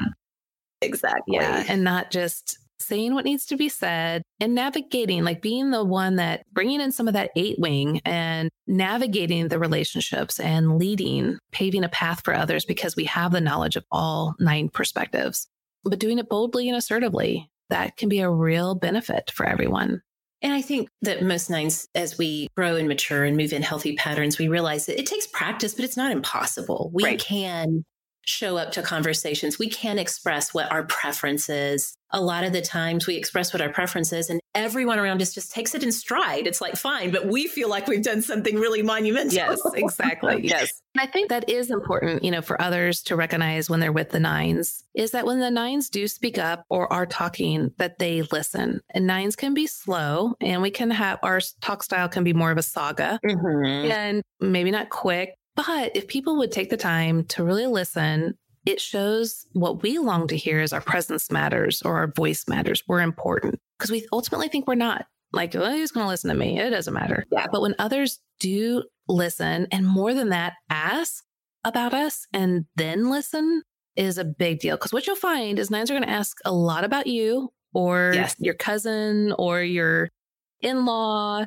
[0.81, 1.37] Exactly.
[1.37, 1.63] Yeah.
[1.69, 6.17] And not just saying what needs to be said and navigating, like being the one
[6.17, 11.85] that bringing in some of that eight wing and navigating the relationships and leading, paving
[11.85, 15.47] a path for others because we have the knowledge of all nine perspectives
[15.85, 20.01] but doing it boldly and assertively, that can be a real benefit for everyone.
[20.41, 23.95] And I think that most nines, as we grow and mature and move in healthy
[23.95, 26.91] patterns, we realize that it takes practice, but it's not impossible.
[26.93, 27.19] We right.
[27.19, 27.83] can
[28.25, 29.57] show up to conversations.
[29.57, 31.95] We can express what our preference is.
[32.15, 35.33] A lot of the times we express what our preference is and everyone around us
[35.33, 36.47] just takes it in stride.
[36.47, 39.33] It's like, fine, but we feel like we've done something really monumental.
[39.33, 40.39] Yes, exactly.
[40.47, 40.81] yes.
[40.95, 44.11] And I think that is important, you know, for others to recognize when they're with
[44.11, 48.21] the nines is that when the nines do speak up or are talking, that they
[48.21, 48.79] listen.
[48.89, 52.51] And nines can be slow and we can have our talk style can be more
[52.51, 53.91] of a saga mm-hmm.
[53.91, 58.81] and maybe not quick, but if people would take the time to really listen, it
[58.81, 62.83] shows what we long to hear is our presence matters or our voice matters.
[62.87, 65.07] We're important because we ultimately think we're not.
[65.31, 66.59] Like, well, who's going to listen to me?
[66.59, 67.25] It doesn't matter.
[67.31, 67.47] Yeah.
[67.51, 71.23] But when others do listen, and more than that, ask
[71.63, 73.63] about us and then listen
[73.95, 74.77] is a big deal.
[74.77, 78.11] Because what you'll find is nines are going to ask a lot about you or
[78.13, 78.35] yes.
[78.39, 80.09] your cousin or your
[80.61, 81.45] in law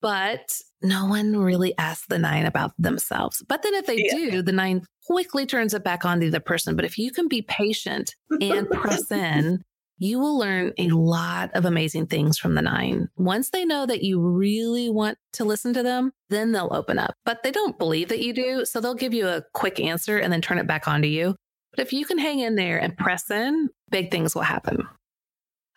[0.00, 3.42] but no one really asks the nine about themselves.
[3.48, 4.30] But then if they yeah.
[4.30, 6.76] do, the nine quickly turns it back on the other person.
[6.76, 9.62] But if you can be patient and press in,
[9.98, 13.08] you will learn a lot of amazing things from the nine.
[13.16, 17.14] Once they know that you really want to listen to them, then they'll open up.
[17.24, 18.64] But they don't believe that you do.
[18.64, 21.34] So they'll give you a quick answer and then turn it back on to you.
[21.72, 24.86] But if you can hang in there and press in, big things will happen.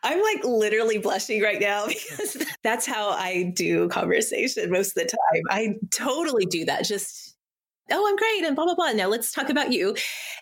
[0.03, 5.09] I'm like literally blushing right now because that's how I do conversation most of the
[5.09, 5.43] time.
[5.49, 6.85] I totally do that.
[6.85, 7.35] Just,
[7.91, 8.91] oh, I'm great and blah, blah, blah.
[8.91, 9.95] Now let's talk about you.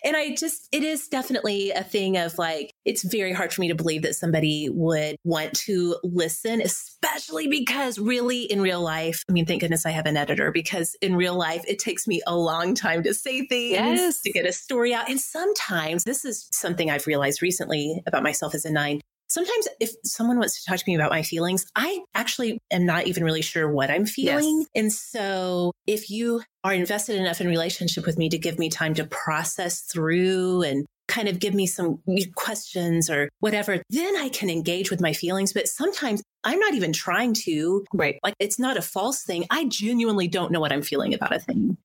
[0.04, 3.68] And I just, it is definitely a thing of like, it's very hard for me
[3.68, 9.32] to believe that somebody would want to listen, especially because really in real life, I
[9.32, 12.36] mean, thank goodness I have an editor because in real life, it takes me a
[12.36, 14.22] long time to say things, yes.
[14.22, 15.10] to get a story out.
[15.10, 19.00] And sometimes this is something I've realized recently about myself as a nine
[19.30, 23.06] sometimes if someone wants to talk to me about my feelings, I actually am not
[23.06, 24.58] even really sure what I'm feeling.
[24.58, 24.68] Yes.
[24.74, 28.94] And so if you are invested enough in relationship with me to give me time
[28.94, 32.00] to process through and kind of give me some
[32.34, 35.52] questions or whatever, then I can engage with my feelings.
[35.52, 37.84] But sometimes I'm not even trying to.
[37.92, 38.18] Right.
[38.22, 39.46] Like it's not a false thing.
[39.50, 41.78] I genuinely don't know what I'm feeling about a thing.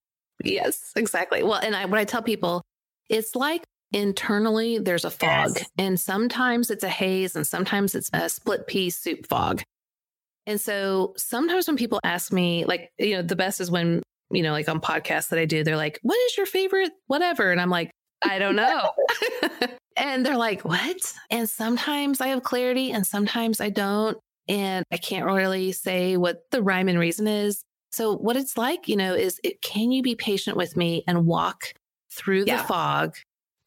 [0.43, 1.43] Yes, exactly.
[1.43, 2.61] Well, and I, what I tell people,
[3.09, 5.51] it's like internally there's a fog.
[5.55, 5.65] Yes.
[5.77, 9.61] and sometimes it's a haze and sometimes it's a split pea soup fog.
[10.47, 14.43] And so sometimes when people ask me like you know the best is when you
[14.43, 17.51] know like on podcasts that i do they're like what is your favorite whatever?
[17.51, 17.91] And i'm like
[18.23, 18.91] i don't know.
[19.97, 21.13] And they're like what?
[21.29, 24.17] And sometimes i have clarity and sometimes i don't.
[24.47, 27.63] And i can't really say what the rhyme and reason is.
[27.91, 31.25] So what it's like you know is it, can you be patient with me and
[31.25, 31.73] walk
[32.11, 32.57] through yeah.
[32.57, 33.15] the fog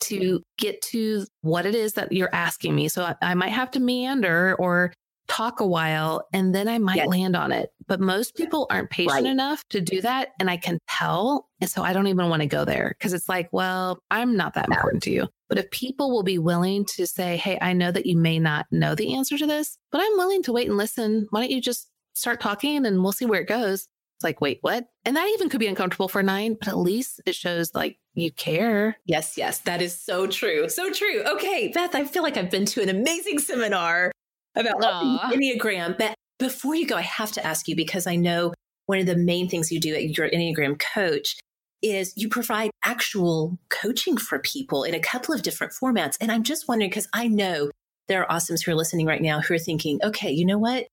[0.01, 2.89] to get to what it is that you're asking me.
[2.89, 4.93] So I, I might have to meander or
[5.29, 7.09] talk a while and then I might yes.
[7.09, 7.71] land on it.
[7.87, 9.27] But most people aren't patient right.
[9.27, 10.31] enough to do that.
[10.41, 11.49] And I can tell.
[11.61, 14.55] And so I don't even want to go there because it's like, well, I'm not
[14.55, 15.29] that important to you.
[15.49, 18.67] But if people will be willing to say, Hey, I know that you may not
[18.71, 21.27] know the answer to this, but I'm willing to wait and listen.
[21.31, 23.87] Why don't you just start talking and we'll see where it goes?
[24.19, 24.85] It's like, wait, what?
[25.05, 28.33] And that even could be uncomfortable for nine, but at least it shows like you
[28.33, 28.97] care.
[29.05, 30.69] Yes, yes, that is so true.
[30.69, 31.23] So true.
[31.25, 34.13] Okay, Beth, I feel like I've been to an amazing seminar
[34.57, 35.97] about Enneagram.
[35.99, 38.55] But before you go, I have to ask you because I know
[38.87, 41.37] one of the main things you do at your Enneagram coach
[41.83, 46.17] is you provide actual coaching for people in a couple of different formats.
[46.21, 47.71] And I'm just wondering because I know
[48.09, 50.87] there are awesomes who are listening right now who are thinking, okay, you know what?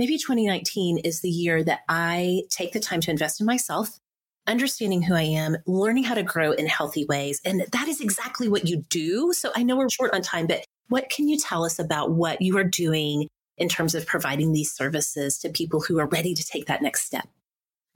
[0.00, 3.98] maybe 2019 is the year that I take the time to invest in myself,
[4.46, 7.40] understanding who I am, learning how to grow in healthy ways.
[7.44, 9.32] And that is exactly what you do.
[9.32, 12.42] So I know we're short on time, but what can you tell us about what
[12.42, 13.28] you are doing
[13.58, 17.04] in terms of providing these services to people who are ready to take that next
[17.04, 17.28] step?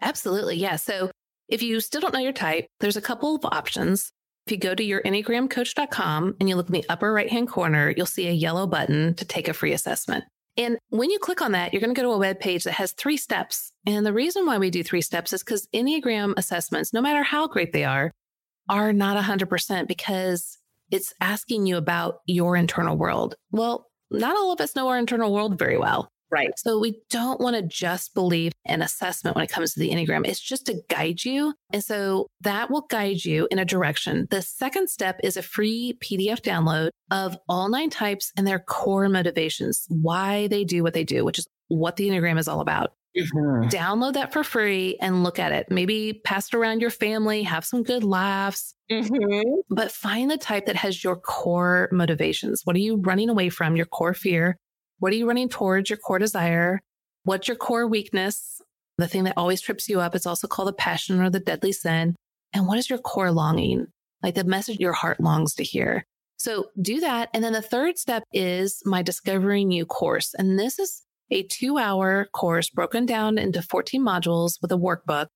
[0.01, 0.57] Absolutely.
[0.57, 0.77] Yeah.
[0.77, 1.11] So
[1.49, 4.11] if you still don't know your type, there's a couple of options.
[4.47, 7.93] If you go to your enneagramcoach.com and you look in the upper right hand corner,
[7.97, 10.25] you'll see a yellow button to take a free assessment.
[10.57, 12.73] And when you click on that, you're going to go to a web page that
[12.73, 13.73] has three steps.
[13.87, 17.47] And the reason why we do three steps is because Enneagram assessments, no matter how
[17.47, 18.11] great they are,
[18.69, 20.59] are not 100% because
[20.91, 23.35] it's asking you about your internal world.
[23.51, 26.09] Well, not all of us know our internal world very well.
[26.31, 26.51] Right.
[26.59, 30.27] So we don't want to just believe an assessment when it comes to the Enneagram.
[30.27, 31.55] It's just to guide you.
[31.73, 34.27] And so that will guide you in a direction.
[34.31, 39.09] The second step is a free PDF download of all nine types and their core
[39.09, 42.95] motivations, why they do what they do, which is what the Enneagram is all about.
[43.17, 43.69] Mm-hmm.
[43.69, 45.67] Download that for free and look at it.
[45.71, 49.61] Maybe pass it around your family, have some good laughs, mm-hmm.
[49.71, 52.63] but find the type that has your core motivations.
[52.65, 53.77] What are you running away from?
[53.77, 54.57] Your core fear.
[54.99, 56.81] What are you running towards your core desire?
[57.25, 58.61] What's your core weakness?
[58.99, 60.15] The thing that always trips you up.
[60.15, 62.17] It's also called the passion or the deadly sin.
[62.53, 63.87] And what is your core longing?
[64.23, 66.05] Like the message your heart longs to hear.
[66.37, 67.29] So do that.
[67.33, 70.35] And then the third step is my Discovering You course.
[70.35, 75.27] And this is a two hour course broken down into 14 modules with a workbook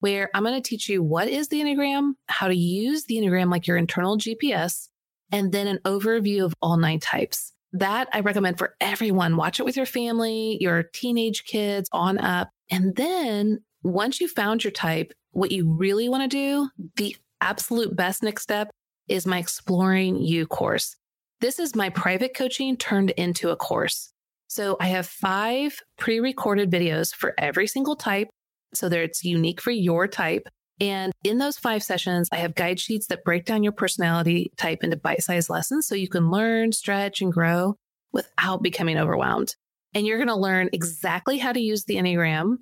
[0.00, 3.50] where I'm going to teach you what is the Enneagram, how to use the Enneagram
[3.50, 4.88] like your internal GPS,
[5.30, 7.52] and then an overview of all nine types.
[7.72, 9.36] That I recommend for everyone.
[9.36, 12.50] Watch it with your family, your teenage kids on up.
[12.70, 17.96] And then once you found your type, what you really want to do, the absolute
[17.96, 18.70] best next step
[19.08, 20.96] is my Exploring You course.
[21.40, 24.11] This is my private coaching turned into a course.
[24.52, 28.28] So I have five pre recorded videos for every single type
[28.74, 30.46] so that it's unique for your type.
[30.78, 34.84] And in those five sessions, I have guide sheets that break down your personality type
[34.84, 37.76] into bite sized lessons so you can learn, stretch, and grow
[38.12, 39.56] without becoming overwhelmed.
[39.94, 42.56] And you're going to learn exactly how to use the Enneagram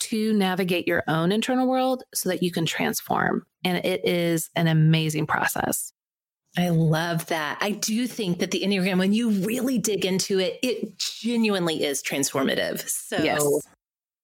[0.00, 3.46] to navigate your own internal world so that you can transform.
[3.64, 5.94] And it is an amazing process.
[6.56, 7.58] I love that.
[7.60, 12.02] I do think that the Enneagram, when you really dig into it, it genuinely is
[12.02, 12.86] transformative.
[12.88, 13.44] So yes.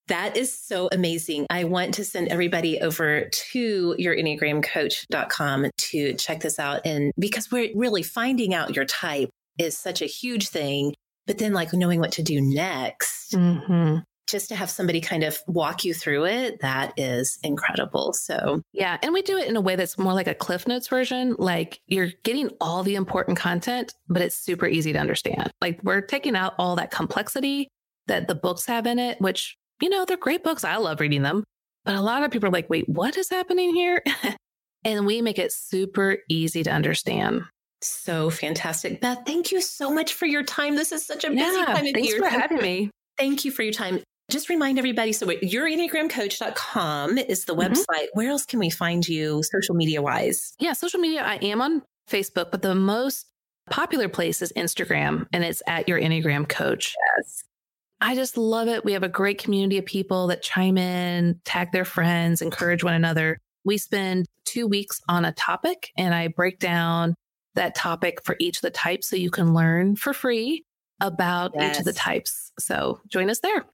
[0.08, 1.46] that is so amazing.
[1.50, 6.80] I want to send everybody over to your enneagramcoach.com to check this out.
[6.84, 10.94] And because we're really finding out your type is such a huge thing,
[11.26, 13.32] but then like knowing what to do next.
[13.32, 18.12] Mm-hmm just to have somebody kind of walk you through it, that is incredible.
[18.12, 18.98] So, yeah.
[19.02, 21.36] And we do it in a way that's more like a Cliff Notes version.
[21.38, 25.52] Like you're getting all the important content, but it's super easy to understand.
[25.60, 27.68] Like we're taking out all that complexity
[28.08, 30.64] that the books have in it, which, you know, they're great books.
[30.64, 31.44] I love reading them.
[31.84, 34.02] But a lot of people are like, wait, what is happening here?
[34.84, 37.42] and we make it super easy to understand.
[37.80, 39.00] So fantastic.
[39.00, 40.74] Beth, thank you so much for your time.
[40.74, 42.18] This is such a busy yeah, time of thanks year.
[42.18, 42.90] for having me.
[43.16, 44.00] Thank you for your time.
[44.28, 47.72] Just remind everybody so yourenneagramcoach.com is the mm-hmm.
[47.72, 48.06] website.
[48.14, 50.54] Where else can we find you social media wise?
[50.58, 51.22] Yeah, social media.
[51.22, 53.26] I am on Facebook, but the most
[53.70, 56.94] popular place is Instagram and it's at your Enneagram coach.
[57.18, 57.44] Yes.
[58.00, 58.84] I just love it.
[58.84, 62.94] We have a great community of people that chime in, tag their friends, encourage one
[62.94, 63.38] another.
[63.64, 67.14] We spend two weeks on a topic and I break down
[67.54, 70.64] that topic for each of the types so you can learn for free
[71.00, 71.74] about yes.
[71.74, 72.52] each of the types.
[72.58, 73.64] So join us there.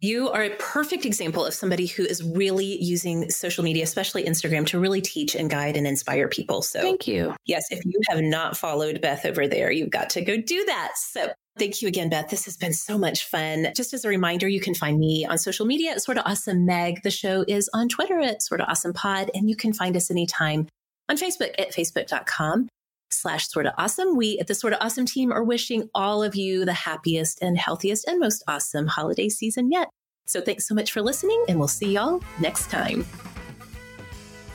[0.00, 4.66] You are a perfect example of somebody who is really using social media, especially Instagram,
[4.66, 6.60] to really teach and guide and inspire people.
[6.62, 7.34] So, thank you.
[7.46, 10.92] Yes, if you have not followed Beth over there, you've got to go do that.
[10.96, 12.28] So, Thank you again, Beth.
[12.28, 13.68] This has been so much fun.
[13.74, 17.02] Just as a reminder, you can find me on social media at Sorta Awesome Meg.
[17.02, 20.68] The show is on Twitter at Sorta Awesome Pod, and you can find us anytime
[21.08, 22.68] on Facebook at facebook.com
[23.10, 24.16] slash sorta awesome.
[24.16, 28.06] We at the Sorta Awesome team are wishing all of you the happiest and healthiest
[28.06, 29.88] and most awesome holiday season yet.
[30.26, 33.06] So thanks so much for listening, and we'll see y'all next time.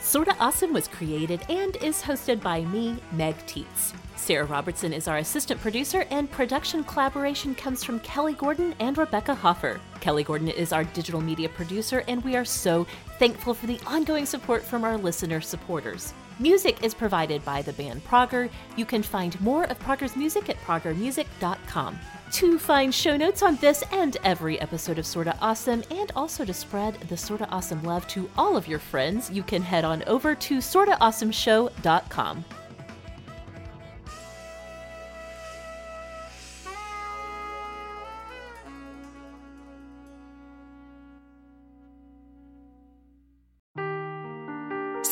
[0.01, 3.93] Sorta Awesome was created and is hosted by me, Meg Tietz.
[4.17, 9.33] Sarah Robertson is our assistant producer, and production collaboration comes from Kelly Gordon and Rebecca
[9.33, 9.79] Hoffer.
[10.01, 12.85] Kelly Gordon is our digital media producer, and we are so
[13.17, 16.13] thankful for the ongoing support from our listener supporters.
[16.41, 18.49] Music is provided by the band Prager.
[18.75, 21.99] You can find more of Prager's music at pragermusic.com.
[22.31, 26.53] To find show notes on this and every episode of Sorta Awesome, and also to
[26.53, 30.33] spread the Sorta Awesome love to all of your friends, you can head on over
[30.33, 32.45] to sortaawesomeshow.com.